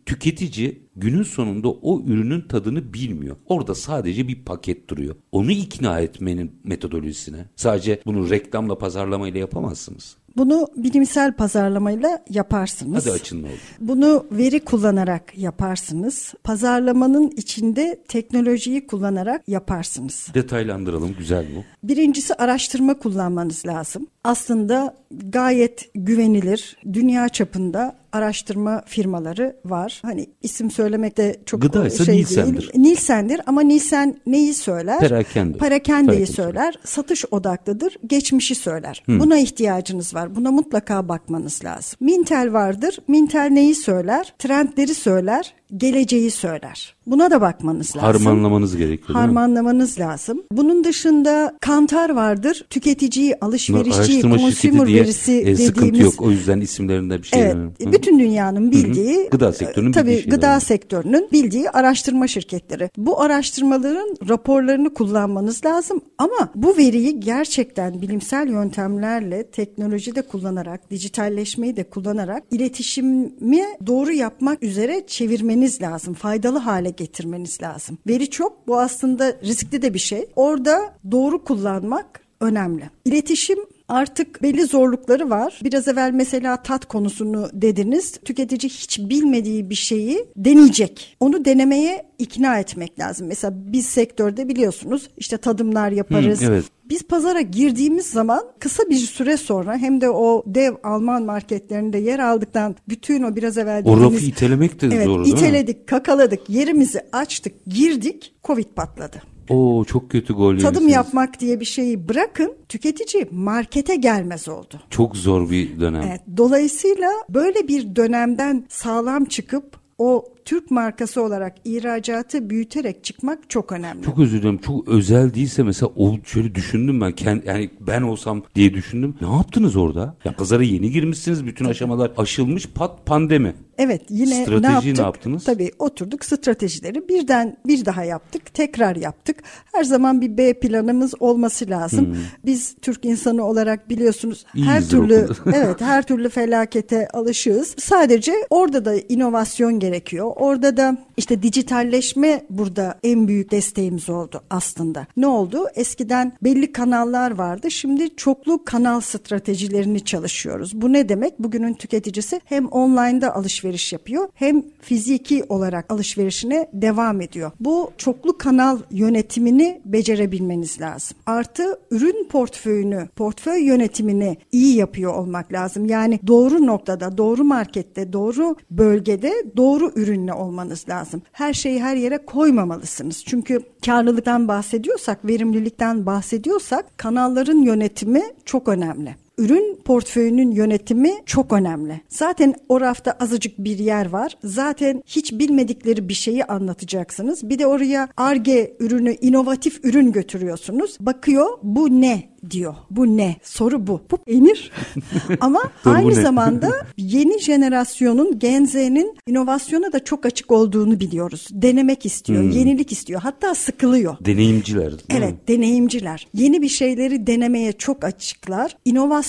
tüketici 0.05 0.81
günün 0.95 1.23
sonunda 1.23 1.69
o 1.69 2.01
ürünün 2.01 2.41
tadını 2.41 2.93
bilmiyor. 2.93 3.35
Orada 3.45 3.75
sadece 3.75 4.27
bir 4.27 4.45
paket 4.45 4.89
duruyor. 4.89 5.15
Onu 5.31 5.51
ikna 5.51 5.99
etmenin 5.99 6.51
metodolojisine. 6.63 7.45
Sadece 7.55 8.01
bunu 8.05 8.29
reklamla 8.29 8.77
pazarlamayla 8.77 9.39
yapamazsınız. 9.39 10.15
Bunu 10.37 10.67
bilimsel 10.75 11.33
pazarlamayla 11.33 12.25
yaparsınız. 12.29 13.05
Hadi 13.05 13.11
açın 13.11 13.43
ne 13.43 13.47
olur. 13.47 13.57
Bunu 13.79 14.25
veri 14.31 14.59
kullanarak 14.59 15.37
yaparsınız. 15.37 16.33
Pazarlamanın 16.43 17.31
içinde 17.37 18.03
teknolojiyi 18.07 18.87
kullanarak 18.87 19.49
yaparsınız. 19.49 20.27
Detaylandıralım 20.33 21.15
güzel 21.17 21.45
bu. 21.55 21.63
Birincisi 21.83 22.33
araştırma 22.33 22.93
kullanmanız 22.99 23.65
lazım. 23.65 24.07
Aslında 24.23 24.95
gayet 25.29 25.89
güvenilir 25.95 26.77
dünya 26.93 27.29
çapında 27.29 27.95
araştırma 28.11 28.81
firmaları 28.85 29.55
var. 29.65 29.99
Hani 30.05 30.29
isim 30.41 30.71
söylemekte 30.71 31.35
çok 31.45 31.61
Gıdaysa 31.61 32.05
şey 32.05 32.15
Nielsen'dir. 32.15 32.61
değil. 32.61 32.71
Nielsen'dir 32.75 33.41
ama 33.45 33.61
Nielsen 33.61 34.17
neyi 34.27 34.53
söyler? 34.53 34.99
Perakende. 34.99 35.57
Parakendeyi 35.57 36.17
Perakende. 36.17 36.35
söyler. 36.35 36.79
Satış 36.85 37.25
odaklıdır. 37.31 37.97
Geçmişi 38.07 38.55
söyler. 38.55 39.03
Buna 39.07 39.37
ihtiyacınız 39.37 40.13
var. 40.13 40.35
Buna 40.35 40.51
mutlaka 40.51 41.09
bakmanız 41.09 41.63
lazım. 41.65 41.97
Mintel 41.99 42.53
vardır. 42.53 42.99
Mintel 43.07 43.49
neyi 43.51 43.75
söyler? 43.75 44.33
Trendleri 44.39 44.93
söyler. 44.95 45.53
Geleceği 45.77 46.31
söyler. 46.31 46.95
Buna 47.07 47.31
da 47.31 47.41
bakmanız 47.41 47.87
lazım. 47.95 48.01
Harmanlamanız 48.01 48.77
gerekiyor? 48.77 49.19
Harmanlamanız 49.19 49.99
lazım. 49.99 50.43
Bunun 50.51 50.83
dışında 50.83 51.57
kantar 51.61 52.09
vardır. 52.09 52.65
Tüketiciyi, 52.69 53.35
Bunlar 53.41 53.47
alışverişçi, 53.47 53.99
araştırma 53.99 54.37
şirketi 54.37 54.61
consumer 54.61 54.87
diye 54.87 55.01
verisi 55.01 55.31
e, 55.33 55.39
dediğimiz 55.39 55.65
sıkıntı 55.65 56.01
yok. 56.01 56.21
O 56.21 56.31
yüzden 56.31 56.61
isimlerinde 56.61 57.17
bir 57.17 57.23
şey 57.27 57.41
Evet. 57.41 57.55
Hı. 57.55 57.91
bütün 57.91 58.19
dünyanın 58.19 58.71
bildiği, 58.71 59.29
Gıda 59.31 59.53
sektörünün 59.53 59.89
e, 59.89 59.93
tabii 59.93 60.07
bildiği 60.07 60.21
şeyler 60.23 60.35
gıda 60.37 60.47
bunlar. 60.47 60.59
sektörünün 60.59 61.27
bildiği 61.31 61.69
araştırma 61.69 62.27
şirketleri. 62.27 62.89
Bu 62.97 63.21
araştırmaların 63.21 64.15
raporlarını 64.29 64.93
kullanmanız 64.93 65.65
lazım 65.65 66.01
ama 66.17 66.49
bu 66.55 66.77
veriyi 66.77 67.19
gerçekten 67.19 68.01
bilimsel 68.01 68.47
yöntemlerle, 68.47 69.43
teknoloji 69.43 70.15
de 70.15 70.21
kullanarak, 70.21 70.91
dijitalleşmeyi 70.91 71.75
de 71.75 71.83
kullanarak 71.83 72.43
iletişimi 72.51 73.65
doğru 73.87 74.13
yapmak 74.13 74.63
üzere 74.63 75.03
çevirmeniz 75.07 75.62
lazım. 75.81 76.13
Faydalı 76.13 76.57
hale 76.57 76.89
getirmeniz 76.89 77.61
lazım. 77.61 77.97
Veri 78.07 78.29
çok, 78.29 78.67
bu 78.67 78.79
aslında 78.79 79.37
riskli 79.43 79.81
de 79.81 79.93
bir 79.93 79.99
şey. 79.99 80.25
Orada 80.35 80.93
doğru 81.11 81.43
kullanmak 81.43 82.21
önemli. 82.41 82.89
İletişim 83.05 83.59
Artık 83.87 84.43
belli 84.43 84.65
zorlukları 84.65 85.29
var. 85.29 85.59
Biraz 85.63 85.87
evvel 85.87 86.11
mesela 86.13 86.63
tat 86.63 86.85
konusunu 86.85 87.49
dediniz. 87.53 88.19
Tüketici 88.25 88.69
hiç 88.69 88.99
bilmediği 88.99 89.69
bir 89.69 89.75
şeyi 89.75 90.25
deneyecek. 90.35 91.17
Onu 91.19 91.45
denemeye 91.45 92.05
ikna 92.19 92.59
etmek 92.59 92.99
lazım. 92.99 93.27
Mesela 93.27 93.53
biz 93.55 93.85
sektörde 93.85 94.47
biliyorsunuz 94.47 95.09
işte 95.17 95.37
tadımlar 95.37 95.91
yaparız. 95.91 96.41
Hı, 96.41 96.45
evet. 96.45 96.65
Biz 96.85 97.03
pazara 97.03 97.41
girdiğimiz 97.41 98.05
zaman 98.05 98.43
kısa 98.59 98.83
bir 98.89 98.95
süre 98.95 99.37
sonra 99.37 99.77
hem 99.77 100.01
de 100.01 100.09
o 100.09 100.43
dev 100.47 100.73
Alman 100.83 101.23
marketlerinde 101.23 101.97
yer 101.97 102.19
aldıktan 102.19 102.75
bütün 102.89 103.23
o 103.23 103.35
biraz 103.35 103.57
evvel 103.57 103.83
O 103.85 104.01
rafı 104.01 104.25
itelemek 104.25 104.81
de 104.81 104.87
evet, 104.87 105.05
zor 105.05 105.25
değil 105.25 105.33
mi? 105.33 105.39
iteledik, 105.39 105.87
kakaladık, 105.87 106.49
yerimizi 106.49 107.01
açtık, 107.11 107.65
girdik, 107.65 108.35
Covid 108.43 108.67
patladı. 108.75 109.32
Oo 109.49 109.83
çok 109.85 110.11
kötü 110.11 110.33
gol 110.33 110.49
Tadım 110.51 110.63
yemişsiniz. 110.65 110.93
yapmak 110.93 111.39
diye 111.39 111.59
bir 111.59 111.65
şeyi 111.65 112.09
bırakın 112.09 112.53
tüketici 112.69 113.27
markete 113.31 113.95
gelmez 113.95 114.47
oldu. 114.49 114.81
Çok 114.89 115.17
zor 115.17 115.49
bir 115.49 115.79
dönem. 115.79 116.01
Evet, 116.07 116.21
dolayısıyla 116.37 117.09
böyle 117.29 117.67
bir 117.67 117.95
dönemden 117.95 118.65
sağlam 118.69 119.25
çıkıp 119.25 119.77
o 119.97 120.25
Türk 120.45 120.71
markası 120.71 121.21
olarak 121.23 121.55
ihracatı 121.65 122.49
büyüterek 122.49 123.03
çıkmak 123.03 123.49
çok 123.49 123.71
önemli. 123.71 124.03
Çok 124.03 124.19
özür 124.19 124.41
dilerim. 124.41 124.57
Çok 124.57 124.87
özel 124.87 125.33
değilse 125.33 125.63
mesela 125.63 125.91
o 125.95 126.17
şöyle 126.25 126.55
düşündüm 126.55 127.01
ben. 127.01 127.11
Kend, 127.11 127.43
yani 127.43 127.69
ben 127.79 128.01
olsam 128.01 128.43
diye 128.55 128.73
düşündüm. 128.73 129.15
Ne 129.21 129.35
yaptınız 129.35 129.75
orada? 129.75 130.15
Ya 130.25 130.35
pazara 130.35 130.63
yeni 130.63 130.91
girmişsiniz. 130.91 131.45
Bütün 131.45 131.65
aşamalar 131.65 132.11
aşılmış. 132.17 132.67
Pat 132.67 133.05
pandemi. 133.05 133.53
Evet 133.77 134.01
yine 134.09 134.43
Stratejiyi 134.45 134.61
ne 134.63 134.71
yaptık? 134.71 134.97
ne 134.97 135.01
yaptınız? 135.01 135.43
Tabii 135.43 135.71
oturduk 135.79 136.25
stratejileri 136.25 137.07
birden 137.09 137.57
bir 137.67 137.85
daha 137.85 138.03
yaptık. 138.03 138.53
Tekrar 138.53 138.95
yaptık. 138.95 139.37
Her 139.73 139.83
zaman 139.83 140.21
bir 140.21 140.37
B 140.37 140.53
planımız 140.59 141.13
olması 141.19 141.69
lazım. 141.69 142.17
Biz 142.45 142.75
Türk 142.81 143.05
insanı 143.05 143.43
olarak 143.45 143.89
biliyorsunuz 143.89 144.45
her 144.47 144.61
İyiyizdir 144.61 144.97
o 144.97 145.01
türlü 145.01 145.27
evet 145.55 145.81
her 145.81 146.03
türlü 146.07 146.29
felakete 146.29 147.07
alışığız. 147.07 147.75
Sadece 147.79 148.33
orada 148.49 148.85
da 148.85 148.95
inovasyon 149.09 149.79
gerekiyor. 149.79 150.32
Orada 150.35 150.71
da 150.71 150.97
işte 151.17 151.43
dijitalleşme 151.43 152.45
burada 152.49 152.99
en 153.03 153.27
büyük 153.27 153.51
desteğimiz 153.51 154.09
oldu 154.09 154.41
aslında. 154.49 155.07
Ne 155.17 155.27
oldu? 155.27 155.65
Eskiden 155.75 156.33
belli 156.43 156.71
kanallar 156.71 157.31
vardı. 157.31 157.71
Şimdi 157.71 158.15
çoklu 158.15 158.63
kanal 158.65 159.01
stratejilerini 159.01 160.05
çalışıyoruz. 160.05 160.81
Bu 160.81 160.93
ne 160.93 161.09
demek? 161.09 161.39
Bugünün 161.39 161.73
tüketicisi 161.73 162.41
hem 162.45 162.67
online'da 162.67 163.35
alışveriş 163.35 163.93
yapıyor 163.93 164.27
hem 164.33 164.63
fiziki 164.81 165.43
olarak 165.49 165.93
alışverişine 165.93 166.69
devam 166.73 167.21
ediyor. 167.21 167.51
Bu 167.59 167.91
çoklu 167.97 168.37
kanal 168.37 168.79
yönetimini 168.91 169.81
becerebilmeniz 169.85 170.81
lazım. 170.81 171.17
Artı 171.25 171.79
ürün 171.91 172.27
portföyünü, 172.27 173.07
portföy 173.15 173.63
yönetimini 173.63 174.37
iyi 174.51 174.75
yapıyor 174.75 175.13
olmak 175.13 175.53
lazım. 175.53 175.85
Yani 175.85 176.19
doğru 176.27 176.67
noktada, 176.67 177.17
doğru 177.17 177.43
markette, 177.43 178.13
doğru 178.13 178.55
bölgede 178.71 179.33
doğru 179.57 179.91
ürünle 179.95 180.33
olmanız 180.33 180.89
lazım. 180.89 181.02
Her 181.31 181.53
şeyi 181.53 181.83
her 181.83 181.95
yere 181.95 182.17
koymamalısınız. 182.17 183.23
Çünkü 183.25 183.63
karlılıktan 183.85 184.47
bahsediyorsak, 184.47 185.25
verimlilikten 185.25 186.05
bahsediyorsak 186.05 186.97
kanalların 186.97 187.61
yönetimi 187.61 188.23
çok 188.45 188.67
önemli. 188.67 189.15
Ürün 189.43 189.79
portföyünün 189.85 190.51
yönetimi 190.51 191.11
çok 191.25 191.53
önemli. 191.53 192.01
Zaten 192.09 192.55
o 192.69 192.81
rafta 192.81 193.11
azıcık 193.11 193.57
bir 193.57 193.79
yer 193.79 194.09
var. 194.09 194.37
Zaten 194.43 195.03
hiç 195.07 195.31
bilmedikleri 195.31 196.09
bir 196.09 196.13
şeyi 196.13 196.45
anlatacaksınız. 196.45 197.49
Bir 197.49 197.59
de 197.59 197.67
oraya 197.67 198.07
arge 198.17 198.77
ürünü, 198.79 199.15
inovatif 199.21 199.85
ürün 199.85 200.11
götürüyorsunuz. 200.11 200.97
Bakıyor 200.99 201.45
bu 201.63 202.01
ne 202.01 202.33
diyor. 202.49 202.75
Bu 202.91 203.17
ne? 203.17 203.35
Soru 203.43 203.87
bu. 203.87 204.01
Bu 204.11 204.17
peynir. 204.17 204.71
Ama 205.39 205.61
aynı 205.85 206.15
zamanda 206.15 206.71
yeni 206.97 207.39
jenerasyonun 207.39 208.39
Gen 208.39 208.65
Z'nin 208.65 209.17
inovasyona 209.27 209.93
da 209.93 210.03
çok 210.03 210.25
açık 210.25 210.51
olduğunu 210.51 210.99
biliyoruz. 210.99 211.47
Denemek 211.51 212.05
istiyor, 212.05 212.43
yenilik 212.43 212.91
istiyor. 212.91 213.21
Hatta 213.21 213.55
sıkılıyor. 213.55 214.17
Deneyimciler. 214.25 214.91
mi? 214.91 214.99
Evet, 215.09 215.47
deneyimciler. 215.47 216.27
Yeni 216.33 216.61
bir 216.61 216.69
şeyleri 216.69 217.27
denemeye 217.27 217.71
çok 217.71 218.03
açıklar. 218.03 218.77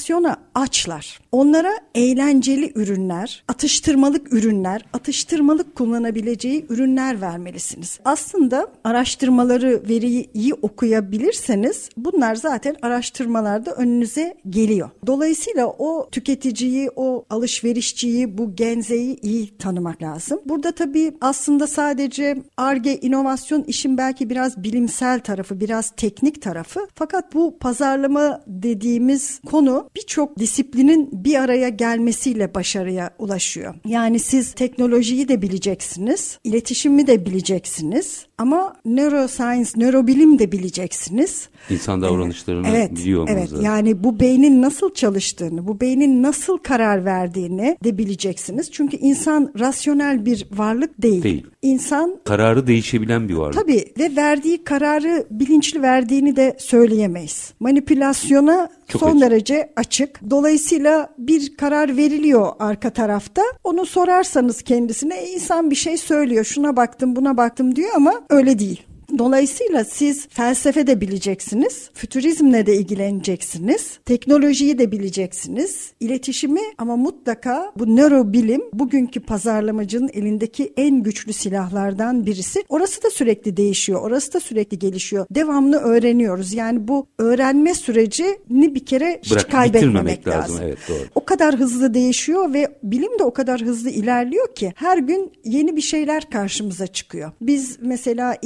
İnovasyona 0.05 0.37
açlar. 0.55 1.21
Onlara 1.35 1.73
eğlenceli 1.95 2.73
ürünler, 2.75 3.45
atıştırmalık 3.49 4.33
ürünler, 4.33 4.85
atıştırmalık 4.93 5.75
kullanabileceği 5.75 6.67
ürünler 6.69 7.21
vermelisiniz. 7.21 8.01
Aslında 8.05 8.67
araştırmaları, 8.85 9.83
veriyi 9.89 10.31
iyi 10.35 10.55
okuyabilirseniz 10.55 11.89
bunlar 11.97 12.35
zaten 12.35 12.77
araştırmalarda 12.83 13.73
önünüze 13.73 14.35
geliyor. 14.51 14.91
Dolayısıyla 15.07 15.67
o 15.67 16.09
tüketiciyi, 16.11 16.91
o 16.97 17.25
alışverişçiyi, 17.31 18.39
bu 18.39 18.57
genzeyi 18.57 19.21
iyi 19.21 19.59
tanımak 19.59 20.03
lazım. 20.03 20.41
Burada 20.47 20.73
tabii 20.73 21.17
aslında 21.21 21.67
sadece 21.67 22.37
ARGE 22.57 23.01
inovasyon 23.01 23.63
işin 23.63 23.99
belki 23.99 24.31
biraz 24.31 24.63
bilimsel 24.63 25.21
tarafı, 25.21 25.61
biraz 25.61 25.91
teknik 25.97 26.43
tarafı. 26.43 26.81
Fakat 26.95 27.35
bu 27.35 27.59
pazarlama 27.59 28.43
dediğimiz 28.47 29.41
konu 29.47 29.91
birçok 29.97 30.39
disiplinin 30.39 31.24
bir 31.25 31.35
araya 31.35 31.69
gelmesiyle 31.69 32.55
başarıya 32.55 33.11
ulaşıyor. 33.19 33.75
Yani 33.87 34.19
siz 34.19 34.53
teknolojiyi 34.53 35.29
de 35.29 35.43
bileceksiniz, 35.43 36.39
iletişimi 36.45 37.07
de 37.07 37.27
bileceksiniz 37.27 38.27
ama 38.39 38.75
neuroscience, 38.85 39.71
nörobilim 39.77 40.39
de 40.39 40.53
bileceksiniz. 40.53 41.49
İnsan 41.71 42.03
davranışlarını 42.03 42.69
evet, 42.69 42.93
biliyor 42.93 43.29
Evet, 43.31 43.43
lazım. 43.43 43.65
yani 43.65 44.05
bu 44.05 44.21
beynin 44.21 44.63
nasıl 44.63 44.95
çalıştığını, 44.95 45.67
bu 45.67 45.81
beynin 45.81 46.23
nasıl 46.23 46.59
karar 46.59 47.05
verdiğini 47.05 47.77
de 47.85 47.99
bileceksiniz. 47.99 48.71
Çünkü 48.73 48.97
insan 48.97 49.53
rasyonel 49.59 50.27
bir 50.27 50.47
varlık 50.53 51.03
değil. 51.03 51.23
Değil. 51.23 51.47
İnsan 51.63 52.17
Kararı 52.25 52.67
değişebilen 52.67 53.29
bir 53.29 53.35
varlık. 53.35 53.55
Tabii 53.55 53.85
ve 53.99 54.17
verdiği 54.17 54.65
kararı 54.65 55.27
bilinçli 55.31 55.83
verdiğini 55.83 56.37
de 56.37 56.57
söyleyemeyiz. 56.59 57.53
Manipülasyona 57.61 58.69
Çok 58.89 59.01
son 59.01 59.09
açık. 59.11 59.21
derece 59.21 59.73
açık. 59.77 60.21
Dolayısıyla 60.31 61.15
bir 61.19 61.57
karar 61.57 61.97
veriliyor 61.97 62.53
arka 62.59 62.91
tarafta. 62.91 63.43
Onu 63.65 63.87
sorarsanız 63.87 64.63
kendisine 64.63 65.15
"E, 65.17 65.31
insan 65.33 65.71
bir 65.71 65.75
şey 65.77 65.97
söylüyor. 65.97 66.45
Şuna 66.45 66.77
baktım, 66.77 67.17
buna 67.17 67.37
baktım 67.37 67.77
diyor 67.77 67.91
ama 67.97 68.13
öyle 68.31 68.59
değil. 68.59 68.83
Dolayısıyla 69.19 69.85
siz 69.85 70.27
felsefe 70.29 70.87
de 70.87 71.01
bileceksiniz, 71.01 71.91
fütürizmle 71.95 72.67
de 72.67 72.77
ilgileneceksiniz, 72.77 73.99
teknolojiyi 74.05 74.79
de 74.79 74.93
bileceksiniz, 74.93 75.93
iletişimi 76.01 76.61
ama 76.79 76.97
mutlaka 76.97 77.73
bu 77.79 77.97
nörobilim 77.97 78.63
bugünkü 78.73 79.21
pazarlamacının 79.21 80.11
elindeki 80.13 80.73
en 80.77 81.03
güçlü 81.03 81.33
silahlardan 81.33 82.27
birisi. 82.27 82.65
Orası 82.69 83.03
da 83.03 83.11
sürekli 83.11 83.57
değişiyor, 83.57 84.01
orası 84.03 84.33
da 84.33 84.41
sürekli 84.41 84.79
gelişiyor. 84.79 85.27
Devamlı 85.31 85.77
öğreniyoruz. 85.77 86.53
Yani 86.53 86.89
bu 86.89 87.07
öğrenme 87.19 87.75
sürecini 87.75 88.75
bir 88.75 88.87
kere 88.87 89.21
hiç 89.23 89.33
Bırak, 89.33 89.51
kaybetmemek 89.51 90.29
lazım. 90.29 90.41
lazım. 90.41 90.61
Evet, 90.63 90.79
doğru. 90.89 90.99
O 91.15 91.25
kadar 91.25 91.55
hızlı 91.57 91.95
değişiyor 91.95 92.55
ve 92.55 92.79
bilim 92.83 93.19
de 93.19 93.25
o 93.25 93.33
kadar 93.33 93.61
hızlı 93.61 93.91
ilerliyor 93.91 94.55
ki 94.55 94.73
her 94.77 94.99
gün 94.99 95.33
yeni 95.45 95.77
bir 95.77 95.81
şeyler 95.81 96.31
karşımıza 96.31 96.87
çıkıyor. 96.87 97.33
Biz 97.41 97.79
mesela 97.81 98.37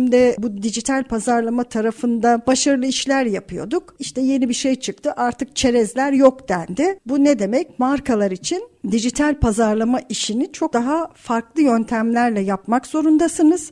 iletişimde 0.00 0.36
bu 0.38 0.62
dijital 0.62 1.04
pazarlama 1.04 1.64
tarafında 1.64 2.42
başarılı 2.46 2.86
işler 2.86 3.26
yapıyorduk. 3.26 3.94
İşte 3.98 4.20
yeni 4.20 4.48
bir 4.48 4.54
şey 4.54 4.74
çıktı 4.74 5.12
artık 5.16 5.56
çerezler 5.56 6.12
yok 6.12 6.48
dendi. 6.48 6.98
Bu 7.06 7.24
ne 7.24 7.38
demek? 7.38 7.78
Markalar 7.78 8.30
için 8.30 8.62
dijital 8.90 9.34
pazarlama 9.34 10.00
işini 10.08 10.52
çok 10.52 10.72
daha 10.72 11.10
farklı 11.14 11.62
yöntemlerle 11.62 12.40
yapmak 12.40 12.86
zorundasınız. 12.86 13.70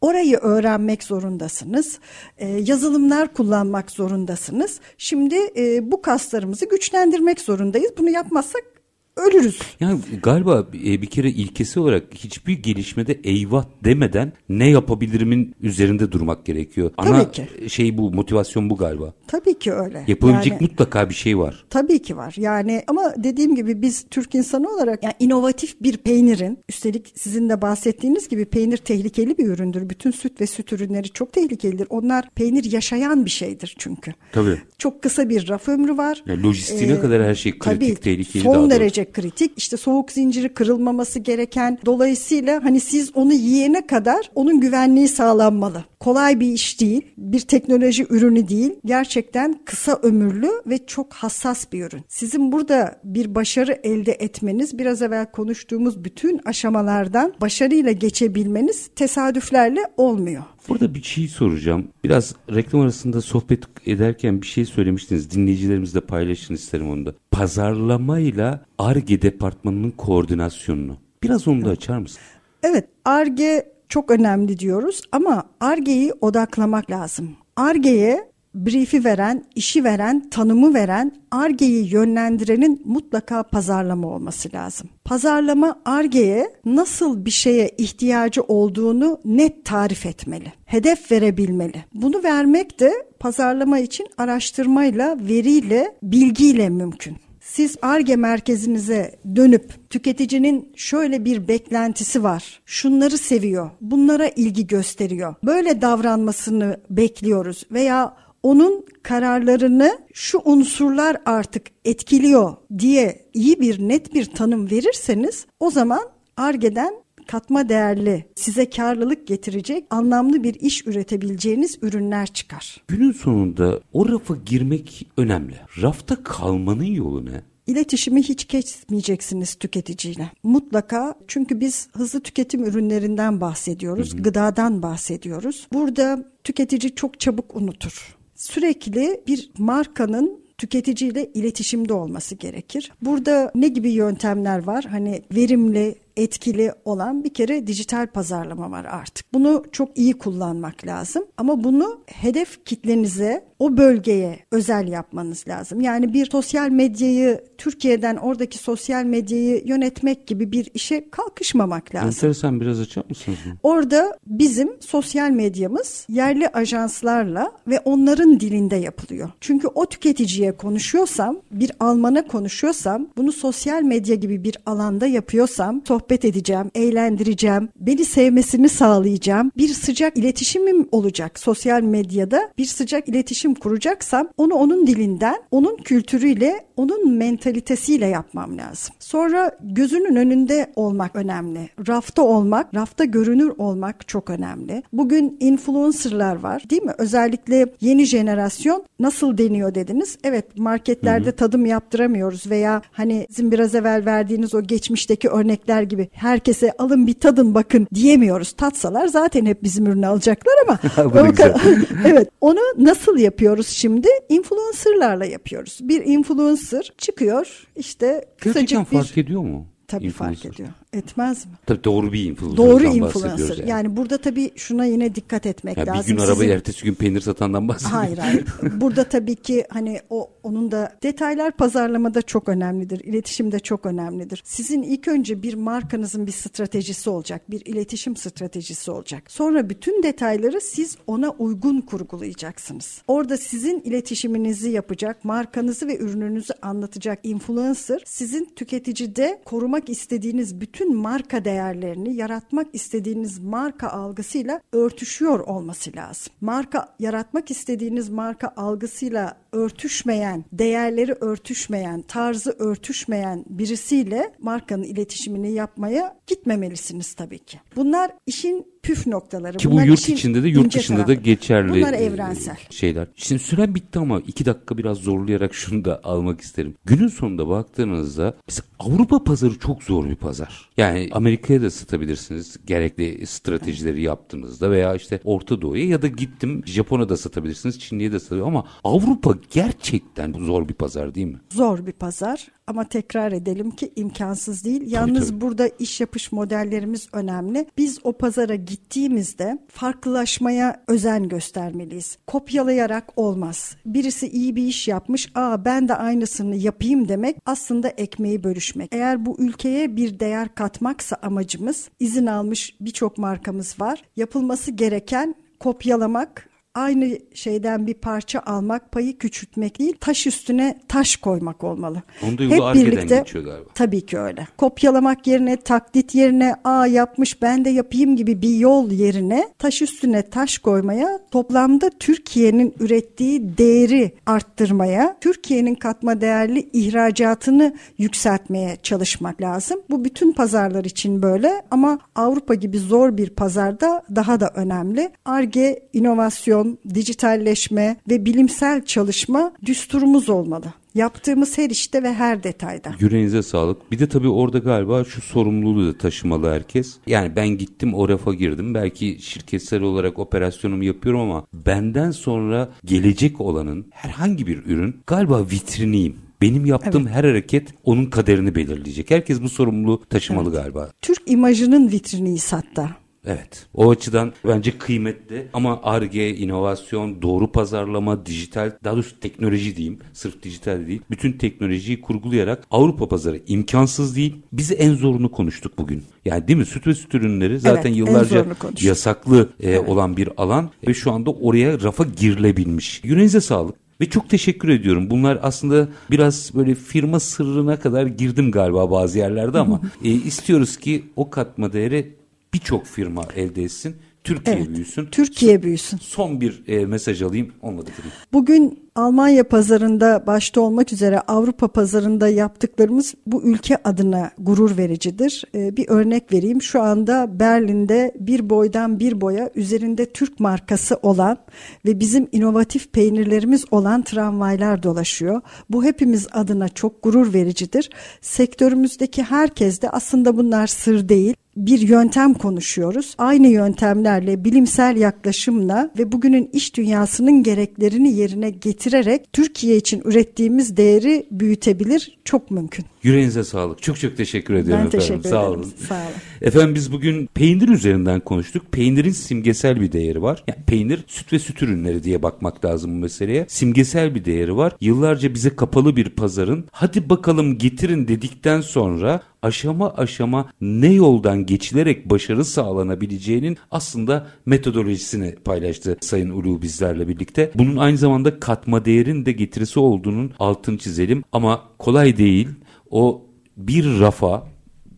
Orayı 0.00 0.36
öğrenmek 0.36 1.02
zorundasınız. 1.02 1.98
Ee, 2.38 2.48
yazılımlar 2.48 3.32
kullanmak 3.32 3.90
zorundasınız. 3.90 4.80
Şimdi 4.98 5.36
e, 5.56 5.90
bu 5.92 6.02
kaslarımızı 6.02 6.68
güçlendirmek 6.68 7.40
zorundayız. 7.40 7.92
Bunu 7.98 8.10
yapmazsak 8.10 8.79
ölürüz. 9.16 9.58
Yani 9.80 10.00
galiba 10.22 10.66
e, 10.74 11.02
bir 11.02 11.06
kere 11.06 11.30
ilkesi 11.30 11.80
olarak 11.80 12.04
hiçbir 12.14 12.52
gelişmede 12.62 13.20
eyvah 13.24 13.64
demeden 13.84 14.32
ne 14.48 14.70
yapabilirimin 14.70 15.54
üzerinde 15.60 16.12
durmak 16.12 16.44
gerekiyor. 16.46 16.90
Ana 16.96 17.22
Tabii 17.22 17.32
ki. 17.32 17.70
şey 17.70 17.98
bu, 17.98 18.10
motivasyon 18.10 18.70
bu 18.70 18.76
galiba. 18.76 19.14
Tabii 19.26 19.58
ki 19.58 19.72
öyle. 19.72 20.04
Yapılabilecek 20.08 20.52
Yani- 20.52 20.62
mutlaka 20.62 21.08
bir 21.08 21.14
şey 21.14 21.38
var. 21.38 21.64
Tabii 21.70 22.02
ki 22.02 22.16
var. 22.16 22.34
Yani 22.38 22.82
ama 22.86 23.14
dediğim 23.16 23.54
gibi 23.54 23.82
biz 23.82 24.06
Türk 24.10 24.34
insanı 24.34 24.68
olarak 24.74 25.02
yani 25.02 25.14
inovatif 25.18 25.80
bir 25.80 25.96
peynirin 25.96 26.58
üstelik 26.68 27.12
sizin 27.14 27.48
de 27.48 27.62
bahsettiğiniz 27.62 28.28
gibi 28.28 28.44
peynir 28.44 28.76
tehlikeli 28.76 29.38
bir 29.38 29.46
üründür. 29.46 29.90
Bütün 29.90 30.10
süt 30.10 30.40
ve 30.40 30.46
süt 30.46 30.72
ürünleri 30.72 31.08
çok 31.08 31.32
tehlikelidir. 31.32 31.86
Onlar 31.90 32.30
peynir 32.34 32.72
yaşayan 32.72 33.24
bir 33.24 33.30
şeydir 33.30 33.74
çünkü. 33.78 34.12
Tabii. 34.32 34.58
Çok 34.78 35.02
kısa 35.02 35.28
bir 35.28 35.48
raf 35.48 35.68
ömrü 35.68 35.96
var. 35.96 36.22
Yani 36.26 36.42
lojistiğine 36.42 37.00
kadar 37.00 37.22
her 37.24 37.34
şey 37.34 37.52
kritik, 37.58 37.64
tabii, 37.64 37.94
tehlikeli 37.94 38.42
Son 38.42 38.54
doğrusu. 38.54 38.70
Derece 39.00 39.12
kritik. 39.12 39.52
İşte 39.56 39.76
soğuk 39.76 40.12
zinciri 40.12 40.54
kırılmaması 40.54 41.18
gereken. 41.18 41.78
Dolayısıyla 41.86 42.64
hani 42.64 42.80
siz 42.80 43.16
onu 43.16 43.32
yiyene 43.32 43.86
kadar 43.86 44.30
onun 44.34 44.60
güvenliği 44.60 45.08
sağlanmalı. 45.08 45.84
Kolay 46.00 46.40
bir 46.40 46.52
iş 46.52 46.80
değil. 46.80 47.02
Bir 47.16 47.40
teknoloji 47.40 48.06
ürünü 48.10 48.48
değil. 48.48 48.72
Gerçekten 48.84 49.60
kısa 49.64 49.98
ömürlü 50.02 50.50
ve 50.66 50.86
çok 50.86 51.12
hassas 51.12 51.72
bir 51.72 51.84
ürün. 51.84 52.04
Sizin 52.08 52.52
burada 52.52 53.00
bir 53.04 53.34
başarı 53.34 53.80
elde 53.82 54.12
etmeniz 54.12 54.78
biraz 54.78 55.02
evvel 55.02 55.26
konuştuğumuz 55.26 56.04
bütün 56.04 56.40
aşamalardan 56.44 57.34
başarıyla 57.40 57.92
geçebilmeniz 57.92 58.88
tesadüflerle 58.96 59.80
olmuyor. 59.96 60.42
Burada 60.70 60.94
bir 60.94 61.02
şey 61.02 61.28
soracağım. 61.28 61.88
Biraz 62.04 62.34
reklam 62.54 62.80
arasında 62.80 63.20
sohbet 63.20 63.62
ederken 63.86 64.42
bir 64.42 64.46
şey 64.46 64.64
söylemiştiniz. 64.64 65.30
Dinleyicilerimizle 65.30 66.00
paylaşın 66.00 66.54
isterim 66.54 66.90
onu 66.90 67.06
da. 67.06 67.14
Pazarlamayla 67.30 68.64
ARGE 68.78 69.22
departmanının 69.22 69.90
koordinasyonunu. 69.90 70.96
Biraz 71.22 71.48
onu 71.48 71.64
da 71.64 71.70
açar 71.70 71.98
mısın? 71.98 72.20
Evet, 72.62 72.88
ARGE 73.04 73.72
çok 73.88 74.10
önemli 74.10 74.58
diyoruz 74.58 75.02
ama 75.12 75.44
ARGE'yi 75.60 76.12
odaklamak 76.20 76.90
lazım. 76.90 77.36
ARGE'ye 77.56 78.30
brief'i 78.54 79.04
veren, 79.04 79.44
işi 79.54 79.84
veren, 79.84 80.30
tanımı 80.30 80.74
veren, 80.74 81.12
ARGE'yi 81.30 81.92
yönlendirenin 81.92 82.82
mutlaka 82.84 83.42
pazarlama 83.42 84.08
olması 84.08 84.52
lazım. 84.54 84.88
Pazarlama 85.04 85.80
ARGE'ye 85.84 86.52
nasıl 86.64 87.24
bir 87.24 87.30
şeye 87.30 87.70
ihtiyacı 87.78 88.42
olduğunu 88.42 89.20
net 89.24 89.64
tarif 89.64 90.06
etmeli. 90.06 90.52
Hedef 90.64 91.12
verebilmeli. 91.12 91.84
Bunu 91.94 92.22
vermek 92.22 92.80
de 92.80 92.92
pazarlama 93.20 93.78
için 93.78 94.06
araştırmayla, 94.18 95.16
veriyle, 95.20 95.94
bilgiyle 96.02 96.68
mümkün. 96.68 97.16
Siz 97.40 97.76
ARGE 97.82 98.16
merkezinize 98.16 99.18
dönüp 99.36 99.90
tüketicinin 99.90 100.72
şöyle 100.76 101.24
bir 101.24 101.48
beklentisi 101.48 102.22
var. 102.22 102.60
Şunları 102.66 103.18
seviyor. 103.18 103.70
Bunlara 103.80 104.28
ilgi 104.28 104.66
gösteriyor. 104.66 105.34
Böyle 105.44 105.82
davranmasını 105.82 106.80
bekliyoruz 106.90 107.64
veya 107.70 108.16
onun 108.42 108.84
kararlarını 109.02 109.98
şu 110.12 110.40
unsurlar 110.44 111.16
artık 111.26 111.66
etkiliyor 111.84 112.56
diye 112.78 113.26
iyi 113.34 113.60
bir 113.60 113.88
net 113.88 114.14
bir 114.14 114.24
tanım 114.24 114.70
verirseniz 114.70 115.46
o 115.60 115.70
zaman 115.70 116.02
ARGE'den 116.36 116.94
katma 117.26 117.68
değerli, 117.68 118.24
size 118.36 118.70
karlılık 118.70 119.26
getirecek, 119.26 119.84
anlamlı 119.90 120.44
bir 120.44 120.54
iş 120.54 120.86
üretebileceğiniz 120.86 121.78
ürünler 121.82 122.26
çıkar. 122.26 122.76
Günün 122.88 123.12
sonunda 123.12 123.80
o 123.92 124.08
rafa 124.08 124.36
girmek 124.46 125.06
önemli. 125.16 125.54
Rafta 125.82 126.22
kalmanın 126.22 126.84
yolu 126.84 127.24
ne? 127.24 127.40
İletişimi 127.66 128.22
hiç 128.22 128.44
kesmeyeceksiniz 128.44 129.54
tüketiciyle. 129.54 130.30
Mutlaka 130.42 131.14
çünkü 131.28 131.60
biz 131.60 131.88
hızlı 131.92 132.20
tüketim 132.20 132.64
ürünlerinden 132.64 133.40
bahsediyoruz, 133.40 134.22
gıdadan 134.22 134.82
bahsediyoruz. 134.82 135.68
Burada 135.72 136.32
tüketici 136.44 136.94
çok 136.94 137.20
çabuk 137.20 137.56
unutur. 137.56 138.19
Sürekli 138.40 139.20
bir 139.26 139.50
markanın 139.58 140.40
tüketiciyle 140.58 141.30
iletişimde 141.34 141.92
olması 141.92 142.34
gerekir. 142.34 142.92
Burada 143.02 143.52
ne 143.54 143.68
gibi 143.68 143.90
yöntemler 143.90 144.66
var? 144.66 144.84
Hani 144.84 145.22
verimli, 145.34 145.94
etkili 146.16 146.72
olan 146.84 147.24
bir 147.24 147.34
kere 147.34 147.66
dijital 147.66 148.06
pazarlama 148.06 148.70
var 148.70 148.84
artık. 148.84 149.34
Bunu 149.34 149.64
çok 149.72 149.98
iyi 149.98 150.12
kullanmak 150.12 150.86
lazım 150.86 151.24
ama 151.36 151.64
bunu 151.64 152.00
hedef 152.06 152.64
kitlenize, 152.64 153.44
o 153.58 153.76
bölgeye 153.76 154.38
özel 154.52 154.88
yapmanız 154.88 155.44
lazım. 155.48 155.80
Yani 155.80 156.12
bir 156.12 156.30
sosyal 156.30 156.68
medyayı 156.70 157.44
Türkiye'den 157.58 158.16
oradaki 158.16 158.58
sosyal 158.58 159.04
medyayı 159.04 159.62
yönetmek 159.66 160.26
gibi 160.26 160.52
bir 160.52 160.70
işe 160.74 161.10
kalkışmamak 161.10 161.94
lazım. 161.94 162.08
Enteresan 162.08 162.60
biraz 162.60 162.80
açar 162.80 163.04
mısınız? 163.08 163.38
bunu? 163.46 163.54
Orada 163.62 164.18
bizim 164.26 164.70
sosyal 164.80 165.30
medyamız 165.30 166.06
yerli 166.08 166.48
ajanslarla 166.48 167.52
ve 167.66 167.80
onların 167.80 168.40
dilinde 168.40 168.76
yapılıyor. 168.76 169.30
Çünkü 169.40 169.68
o 169.68 169.86
tüketiciye 169.86 170.56
konuşuyorsam, 170.56 171.36
bir 171.50 171.72
Alman'a 171.80 172.26
konuşuyorsam, 172.26 173.08
bunu 173.16 173.32
sosyal 173.32 173.82
medya 173.82 174.14
gibi 174.14 174.44
bir 174.44 174.56
alanda 174.66 175.06
yapıyorsam, 175.06 175.80
sohbet 176.00 176.24
edeceğim, 176.24 176.70
eğlendireceğim, 176.74 177.68
beni 177.76 178.04
sevmesini 178.04 178.68
sağlayacağım. 178.68 179.52
Bir 179.56 179.68
sıcak 179.68 180.16
iletişimim 180.16 180.88
olacak 180.92 181.38
sosyal 181.38 181.82
medyada. 181.82 182.50
Bir 182.58 182.64
sıcak 182.64 183.08
iletişim 183.08 183.54
kuracaksam 183.54 184.28
onu 184.36 184.54
onun 184.54 184.86
dilinden, 184.86 185.36
onun 185.50 185.76
kültürüyle, 185.76 186.64
onun 186.76 187.12
mentalitesiyle 187.12 188.06
yapmam 188.06 188.58
lazım. 188.58 188.94
Sonra 188.98 189.58
gözünün 189.62 190.16
önünde 190.16 190.72
olmak 190.76 191.16
önemli. 191.16 191.68
Rafta 191.88 192.22
olmak, 192.22 192.74
rafta 192.74 193.04
görünür 193.04 193.52
olmak 193.58 194.08
çok 194.08 194.30
önemli. 194.30 194.82
Bugün 194.92 195.36
influencerlar 195.40 196.36
var 196.36 196.62
değil 196.70 196.82
mi? 196.82 196.92
Özellikle 196.98 197.66
yeni 197.80 198.04
jenerasyon 198.04 198.84
nasıl 199.00 199.38
deniyor 199.38 199.74
dediniz. 199.74 200.18
Evet 200.24 200.58
marketlerde 200.58 201.32
tadım 201.32 201.66
yaptıramıyoruz 201.66 202.50
veya 202.50 202.82
hani 202.90 203.26
sizin 203.30 203.52
biraz 203.52 203.74
evvel 203.74 204.02
verdiğiniz 204.06 204.54
o 204.54 204.62
geçmişteki 204.62 205.28
örnekler 205.28 205.89
gibi 205.90 206.08
herkese 206.12 206.72
alın 206.78 207.06
bir 207.06 207.14
tadın 207.14 207.54
bakın 207.54 207.86
diyemiyoruz. 207.94 208.52
Tatsalar 208.52 209.06
zaten 209.06 209.46
hep 209.46 209.62
bizim 209.62 209.86
ürünü 209.86 210.06
alacaklar 210.06 210.54
ama 210.68 210.78
güzel. 211.30 211.54
evet 212.06 212.28
onu 212.40 212.60
nasıl 212.78 213.18
yapıyoruz 213.18 213.66
şimdi? 213.66 214.08
Influencerlarla 214.28 215.24
yapıyoruz. 215.24 215.78
Bir 215.82 216.02
influencer 216.06 216.92
çıkıyor 216.98 217.66
işte 217.76 218.06
Gerçekten 218.06 218.52
kısacık 218.52 218.92
bir 218.92 218.98
fark 218.98 219.18
ediyor 219.18 219.40
mu? 219.42 219.66
tabii 219.88 220.10
fark 220.10 220.30
influencer? 220.32 220.50
ediyor. 220.54 220.68
Etmez 220.92 221.46
mi? 221.46 221.52
Tabii 221.66 221.84
doğru 221.84 222.12
bir 222.12 222.24
influencer. 222.24 222.56
Doğru 222.56 222.84
influencer. 222.84 223.64
Yani. 223.66 223.96
burada 223.96 224.18
tabii 224.18 224.50
şuna 224.56 224.84
yine 224.84 225.14
dikkat 225.14 225.46
etmek 225.46 225.76
Ya 225.78 225.86
lazım. 225.86 226.02
bir 226.02 226.06
gün 226.06 226.16
arabayı 226.18 226.36
Sizin- 226.36 226.50
ertesi 226.50 226.84
gün 226.84 226.94
peynir 226.94 227.20
satandan 227.20 227.68
bahsediyor. 227.68 227.92
Hayır 228.00 228.18
hayır. 228.18 228.44
Burada 228.80 229.04
tabii 229.04 229.36
ki 229.36 229.64
hani 229.70 230.00
o 230.10 230.30
onun 230.42 230.70
da 230.70 230.96
detaylar 231.02 231.52
pazarlamada 231.56 232.22
çok 232.22 232.48
önemlidir. 232.48 233.00
İletişimde 233.00 233.58
çok 233.58 233.86
önemlidir. 233.86 234.42
Sizin 234.44 234.82
ilk 234.82 235.08
önce 235.08 235.42
bir 235.42 235.54
markanızın 235.54 236.26
bir 236.26 236.32
stratejisi 236.32 237.10
olacak. 237.10 237.50
Bir 237.50 237.60
iletişim 237.66 238.16
stratejisi 238.16 238.90
olacak. 238.90 239.22
Sonra 239.30 239.70
bütün 239.70 240.02
detayları 240.02 240.60
siz 240.60 240.96
ona 241.06 241.30
uygun 241.30 241.80
kurgulayacaksınız. 241.80 243.02
Orada 243.08 243.36
sizin 243.36 243.80
iletişiminizi 243.80 244.70
yapacak, 244.70 245.24
markanızı 245.24 245.86
ve 245.88 245.98
ürününüzü 245.98 246.52
anlatacak 246.62 247.18
influencer 247.22 248.02
sizin 248.06 248.48
tüketicide 248.56 249.40
korumak 249.44 249.88
istediğiniz 249.88 250.60
bütün 250.60 250.79
marka 250.88 251.44
değerlerini 251.44 252.14
yaratmak 252.16 252.66
istediğiniz 252.72 253.38
marka 253.38 253.88
algısıyla 253.88 254.60
örtüşüyor 254.72 255.40
olması 255.40 255.96
lazım. 255.96 256.32
Marka 256.40 256.94
yaratmak 256.98 257.50
istediğiniz 257.50 258.08
marka 258.08 258.52
algısıyla 258.56 259.36
örtüşmeyen, 259.52 260.44
değerleri 260.52 261.12
örtüşmeyen, 261.12 262.02
tarzı 262.02 262.56
örtüşmeyen 262.58 263.44
birisiyle 263.48 264.34
markanın 264.38 264.82
iletişimini 264.82 265.52
yapmaya 265.52 266.16
gitmemelisiniz 266.26 267.14
tabii 267.14 267.38
ki. 267.38 267.60
Bunlar 267.76 268.10
işin 268.26 268.66
püf 268.82 269.06
noktaları. 269.06 269.56
Ki 269.56 269.68
bu 269.68 269.72
Bunlar 269.72 269.84
yurt 269.84 269.98
işin 270.00 270.14
içinde 270.14 270.42
de 270.42 270.48
yurt 270.48 270.74
dışında 270.74 270.98
da 270.98 271.04
tarafı. 271.06 271.22
geçerli 271.22 271.70
Bunlar 271.80 271.92
e, 271.92 271.96
evrensel. 271.96 272.56
şeyler. 272.70 273.08
Şimdi 273.16 273.42
süren 273.42 273.74
bitti 273.74 273.98
ama 273.98 274.20
iki 274.20 274.44
dakika 274.46 274.78
biraz 274.78 274.98
zorlayarak 274.98 275.54
şunu 275.60 275.84
da 275.84 276.00
almak 276.04 276.40
isterim. 276.40 276.74
Günün 276.84 277.08
sonunda 277.08 277.48
baktığınızda 277.48 278.34
mesela 278.48 278.66
Avrupa 278.78 279.24
pazarı 279.24 279.58
çok 279.58 279.82
zor 279.82 280.04
bir 280.10 280.16
pazar. 280.16 280.68
Yani 280.76 281.08
Amerika'ya 281.12 281.62
da 281.62 281.70
satabilirsiniz 281.70 282.56
gerekli 282.66 283.26
stratejileri 283.26 284.02
yaptığınızda 284.02 284.70
veya 284.70 284.94
işte 284.94 285.20
Orta 285.24 285.62
Doğu'ya 285.62 285.84
ya 285.86 286.02
da 286.02 286.06
gittim 286.06 286.62
Japon'a 286.66 287.08
da 287.08 287.16
satabilirsiniz, 287.16 287.80
Çinli'ye 287.80 288.12
de 288.12 288.20
satabilirsiniz 288.20 288.46
ama 288.48 288.64
Avrupa 288.84 289.34
gerçekten 289.50 290.32
zor 290.32 290.68
bir 290.68 290.74
pazar 290.74 291.14
değil 291.14 291.26
mi? 291.26 291.40
zor 291.52 291.86
bir 291.86 291.92
pazar 291.92 292.48
ama 292.70 292.84
tekrar 292.84 293.32
edelim 293.32 293.70
ki 293.70 293.92
imkansız 293.96 294.64
değil. 294.64 294.82
Yalnız 294.86 295.28
tabii. 295.28 295.40
burada 295.40 295.68
iş 295.78 296.00
yapış 296.00 296.32
modellerimiz 296.32 297.08
önemli. 297.12 297.66
Biz 297.78 297.98
o 298.04 298.12
pazara 298.12 298.54
gittiğimizde 298.54 299.58
farklılaşmaya 299.68 300.82
özen 300.88 301.28
göstermeliyiz. 301.28 302.18
Kopyalayarak 302.26 303.04
olmaz. 303.16 303.76
Birisi 303.86 304.28
iyi 304.28 304.56
bir 304.56 304.62
iş 304.62 304.88
yapmış, 304.88 305.32
"Aa 305.34 305.64
ben 305.64 305.88
de 305.88 305.94
aynısını 305.94 306.56
yapayım." 306.56 307.00
demek 307.08 307.36
aslında 307.46 307.88
ekmeği 307.88 308.44
bölüşmek. 308.44 308.88
Eğer 308.92 309.26
bu 309.26 309.36
ülkeye 309.38 309.96
bir 309.96 310.20
değer 310.20 310.54
katmaksa 310.54 311.16
amacımız, 311.22 311.88
izin 312.00 312.26
almış 312.26 312.76
birçok 312.80 313.18
markamız 313.18 313.80
var. 313.80 314.02
Yapılması 314.16 314.70
gereken 314.70 315.34
kopyalamak 315.60 316.49
aynı 316.74 317.18
şeyden 317.34 317.86
bir 317.86 317.94
parça 317.94 318.42
almak, 318.46 318.92
payı 318.92 319.18
küçültmek 319.18 319.78
değil, 319.78 319.96
taş 320.00 320.26
üstüne 320.26 320.78
taş 320.88 321.16
koymak 321.16 321.64
olmalı. 321.64 322.02
Onda 322.22 322.42
yolu 322.42 322.64
Ar-Ge'den 322.64 323.08
geçiyor 323.08 323.44
galiba. 323.44 323.68
Tabii 323.74 324.06
ki 324.06 324.18
öyle. 324.18 324.48
Kopyalamak 324.58 325.26
yerine, 325.26 325.56
taklit 325.56 326.14
yerine, 326.14 326.54
aa 326.64 326.86
yapmış 326.86 327.42
ben 327.42 327.64
de 327.64 327.70
yapayım 327.70 328.16
gibi 328.16 328.42
bir 328.42 328.56
yol 328.56 328.90
yerine 328.90 329.48
taş 329.58 329.82
üstüne 329.82 330.22
taş 330.22 330.58
koymaya, 330.58 331.18
toplamda 331.30 331.90
Türkiye'nin 331.90 332.74
ürettiği 332.80 333.58
değeri 333.58 334.12
arttırmaya, 334.26 335.16
Türkiye'nin 335.20 335.74
katma 335.74 336.20
değerli 336.20 336.70
ihracatını 336.72 337.74
yükseltmeye 337.98 338.76
çalışmak 338.82 339.40
lazım. 339.42 339.80
Bu 339.90 340.04
bütün 340.04 340.32
pazarlar 340.32 340.84
için 340.84 341.22
böyle 341.22 341.62
ama 341.70 341.98
Avrupa 342.14 342.54
gibi 342.54 342.78
zor 342.78 343.16
bir 343.16 343.30
pazarda 343.30 344.02
daha 344.14 344.40
da 344.40 344.50
önemli. 344.54 345.10
Arge, 345.24 345.82
inovasyon, 345.92 346.59
dijitalleşme 346.94 347.96
ve 348.10 348.24
bilimsel 348.24 348.84
çalışma 348.84 349.52
düsturumuz 349.66 350.28
olmalı. 350.28 350.66
Yaptığımız 350.94 351.58
her 351.58 351.70
işte 351.70 352.02
ve 352.02 352.14
her 352.14 352.42
detayda. 352.42 352.94
Yüreğinize 353.00 353.42
sağlık. 353.42 353.92
Bir 353.92 353.98
de 353.98 354.08
tabii 354.08 354.28
orada 354.28 354.58
galiba 354.58 355.04
şu 355.04 355.20
sorumluluğu 355.20 355.94
da 355.94 355.98
taşımalı 355.98 356.52
herkes. 356.52 356.96
Yani 357.06 357.36
ben 357.36 357.48
gittim 357.48 357.94
o 357.94 358.08
rafa 358.08 358.34
girdim. 358.34 358.74
Belki 358.74 359.18
şirketsel 359.20 359.82
olarak 359.82 360.18
operasyonumu 360.18 360.84
yapıyorum 360.84 361.20
ama 361.20 361.46
benden 361.52 362.10
sonra 362.10 362.68
gelecek 362.84 363.40
olanın 363.40 363.86
herhangi 363.90 364.46
bir 364.46 364.64
ürün 364.64 364.96
galiba 365.06 365.46
vitriniyim. 365.50 366.16
Benim 366.42 366.66
yaptığım 366.66 367.06
her 367.06 367.24
hareket 367.24 367.68
onun 367.84 368.06
kaderini 368.06 368.54
belirleyecek. 368.54 369.10
Herkes 369.10 369.42
bu 369.42 369.48
sorumluluğu 369.48 370.02
taşımalı 370.10 370.52
galiba. 370.52 370.90
Türk 371.02 371.22
imajının 371.26 371.92
vitriniyiz 371.92 372.52
hatta. 372.52 372.99
Evet. 373.26 373.66
O 373.74 373.90
açıdan 373.90 374.32
bence 374.46 374.78
kıymetli 374.78 375.46
ama 375.52 375.80
ARGE, 375.82 376.36
inovasyon, 376.36 377.22
doğru 377.22 377.52
pazarlama, 377.52 378.26
dijital, 378.26 378.72
daha 378.84 378.94
doğrusu 378.94 379.20
teknoloji 379.20 379.76
diyeyim. 379.76 379.98
Sırf 380.12 380.42
dijital 380.42 380.86
değil. 380.86 381.02
Bütün 381.10 381.32
teknolojiyi 381.32 382.00
kurgulayarak 382.00 382.64
Avrupa 382.70 383.08
pazarı 383.08 383.40
imkansız 383.46 384.16
değil. 384.16 384.36
Biz 384.52 384.72
en 384.78 384.94
zorunu 384.94 385.30
konuştuk 385.30 385.78
bugün. 385.78 386.02
Yani 386.24 386.48
değil 386.48 386.58
mi? 386.58 386.66
Süt 386.66 386.86
ve 386.86 386.94
süt 386.94 387.14
ürünleri 387.14 387.60
zaten 387.60 387.90
en 387.90 387.94
yıllarca 387.94 388.46
yasaklı 388.80 389.48
e, 389.60 389.78
olan 389.78 390.16
bir 390.16 390.28
alan 390.36 390.70
ve 390.88 390.94
şu 390.94 391.12
anda 391.12 391.30
oraya 391.30 391.80
rafa 391.80 392.04
girilebilmiş. 392.04 393.00
Yüreğinize 393.04 393.40
sağlık. 393.40 393.74
Ve 394.00 394.10
çok 394.10 394.30
teşekkür 394.30 394.68
ediyorum. 394.68 395.10
Bunlar 395.10 395.38
aslında 395.42 395.88
biraz 396.10 396.50
böyle 396.54 396.74
firma 396.74 397.20
sırrına 397.20 397.78
kadar 397.78 398.06
girdim 398.06 398.50
galiba 398.50 398.90
bazı 398.90 399.18
yerlerde 399.18 399.58
ama 399.58 399.80
e, 400.04 400.08
istiyoruz 400.08 400.76
ki 400.76 401.04
o 401.16 401.30
katma 401.30 401.72
değeri 401.72 402.19
birçok 402.54 402.86
firma 402.86 403.24
elde 403.36 403.62
etsin. 403.62 403.96
Türkiye 404.24 404.56
Evet. 404.56 404.68
büyüsün. 404.68 405.06
Türkiye 405.06 405.62
büyüsün. 405.62 405.98
Son 405.98 406.40
bir 406.40 406.62
e, 406.68 406.86
mesaj 406.86 407.22
alayım. 407.22 407.52
Onunla 407.62 407.80
bitireyim. 407.80 408.12
Bugün 408.32 408.90
Almanya 408.94 409.44
pazarında 409.44 410.24
başta 410.26 410.60
olmak 410.60 410.92
üzere 410.92 411.20
Avrupa 411.20 411.68
pazarında 411.68 412.28
yaptıklarımız 412.28 413.14
bu 413.26 413.42
ülke 413.42 413.76
adına 413.84 414.30
gurur 414.38 414.76
vericidir. 414.76 415.44
Ee, 415.54 415.76
bir 415.76 415.88
örnek 415.88 416.32
vereyim. 416.32 416.62
Şu 416.62 416.82
anda 416.82 417.40
Berlin'de 417.40 418.14
bir 418.20 418.50
boydan 418.50 419.00
bir 419.00 419.20
boya 419.20 419.50
üzerinde 419.54 420.06
Türk 420.06 420.40
markası 420.40 420.98
olan 421.02 421.38
ve 421.86 422.00
bizim 422.00 422.28
inovatif 422.32 422.92
peynirlerimiz 422.92 423.64
olan 423.70 424.02
tramvaylar 424.02 424.82
dolaşıyor. 424.82 425.40
Bu 425.70 425.84
hepimiz 425.84 426.26
adına 426.32 426.68
çok 426.68 427.02
gurur 427.02 427.32
vericidir. 427.34 427.90
Sektörümüzdeki 428.20 429.22
herkes 429.22 429.82
de 429.82 429.90
aslında 429.90 430.36
bunlar 430.36 430.66
sır 430.66 431.08
değil 431.08 431.34
bir 431.56 431.80
yöntem 431.80 432.34
konuşuyoruz. 432.34 433.14
Aynı 433.18 433.46
yöntemlerle, 433.46 434.44
bilimsel 434.44 434.96
yaklaşımla 434.96 435.90
ve 435.98 436.12
bugünün 436.12 436.50
iş 436.52 436.76
dünyasının 436.76 437.42
gereklerini 437.42 438.12
yerine 438.12 438.50
getirerek 438.50 439.32
Türkiye 439.32 439.76
için 439.76 440.02
ürettiğimiz 440.04 440.76
değeri 440.76 441.26
büyütebilir. 441.30 442.18
Çok 442.24 442.50
mümkün. 442.50 442.84
Yüreğinize 443.02 443.44
sağlık. 443.44 443.82
Çok 443.82 444.00
çok 444.00 444.16
teşekkür 444.16 444.54
ediyorum 444.54 444.84
Ben 444.84 444.88
efendim. 444.88 445.00
teşekkür 445.08 445.28
Sağ 445.28 445.40
ederim. 445.40 445.52
olun. 445.60 445.72
Sağ 445.88 445.94
olun. 445.94 446.04
Efendim 446.42 446.74
biz 446.74 446.92
bugün 446.92 447.26
peynir 447.34 447.68
üzerinden 447.68 448.20
konuştuk. 448.20 448.72
Peynirin 448.72 449.10
simgesel 449.10 449.80
bir 449.80 449.92
değeri 449.92 450.22
var. 450.22 450.44
Yani 450.48 450.58
peynir 450.66 451.04
süt 451.06 451.32
ve 451.32 451.38
süt 451.38 451.62
ürünleri 451.62 452.02
diye 452.02 452.22
bakmak 452.22 452.64
lazım 452.64 452.90
bu 452.90 452.96
meseleye. 452.96 453.46
Simgesel 453.48 454.14
bir 454.14 454.24
değeri 454.24 454.56
var. 454.56 454.76
Yıllarca 454.80 455.34
bize 455.34 455.56
kapalı 455.56 455.96
bir 455.96 456.08
pazarın 456.10 456.64
hadi 456.72 457.10
bakalım 457.10 457.58
getirin 457.58 458.08
dedikten 458.08 458.60
sonra 458.60 459.20
aşama 459.42 459.94
aşama 459.96 460.50
ne 460.60 460.92
yoldan 460.92 461.46
geçilerek 461.46 462.10
başarı 462.10 462.44
sağlanabileceğinin 462.44 463.56
aslında 463.70 464.26
metodolojisini 464.46 465.34
paylaştı 465.44 465.96
Sayın 466.00 466.30
Ulu 466.30 466.62
bizlerle 466.62 467.08
birlikte. 467.08 467.50
Bunun 467.54 467.76
aynı 467.76 467.96
zamanda 467.98 468.40
katma 468.40 468.84
değerin 468.84 469.26
de 469.26 469.32
getirisi 469.32 469.80
olduğunun 469.80 470.32
altını 470.38 470.78
çizelim 470.78 471.24
ama 471.32 471.62
kolay 471.78 472.16
değil. 472.16 472.48
O 472.90 473.26
bir 473.56 474.00
rafa 474.00 474.50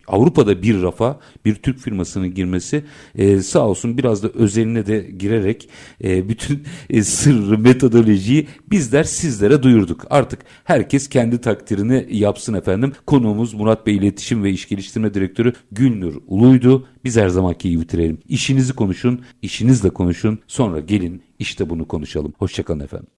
Avrupa'da 0.07 0.63
bir 0.63 0.83
rafa 0.83 1.21
bir 1.45 1.55
Türk 1.55 1.79
firmasının 1.79 2.35
girmesi 2.35 2.85
e, 3.15 3.43
sağ 3.43 3.69
olsun 3.69 3.99
biraz 3.99 4.23
da 4.23 4.29
özeline 4.29 4.87
de 4.87 5.11
girerek 5.19 5.69
e, 6.05 6.29
bütün 6.29 6.63
e, 6.91 7.03
sırrı 7.03 7.59
metodolojiyi 7.59 8.47
bizler 8.71 9.05
sizlere 9.05 9.63
duyurduk. 9.63 10.05
Artık 10.11 10.41
herkes 10.65 11.09
kendi 11.09 11.41
takdirini 11.41 12.07
yapsın 12.11 12.55
efendim. 12.55 12.93
Konuğumuz 13.07 13.55
Murat 13.55 13.87
Bey 13.87 13.97
İletişim 13.97 14.45
ve 14.45 14.51
İş 14.51 14.69
Geliştirme 14.69 15.15
Direktörü 15.15 15.53
Gülnur 15.73 16.15
Ulu'ydu. 16.27 16.87
Biz 17.05 17.17
her 17.17 17.29
zamanki 17.29 17.71
gibi 17.71 17.83
bitirelim. 17.83 18.19
İşinizi 18.29 18.73
konuşun, 18.73 19.21
işinizle 19.43 19.91
konuşun. 19.91 20.39
Sonra 20.47 20.81
gelin 20.81 21.23
işte 21.39 21.71
bunu 21.71 21.89
konuşalım. 21.89 22.33
Hoşçakalın 22.39 22.81
efendim. 22.81 23.09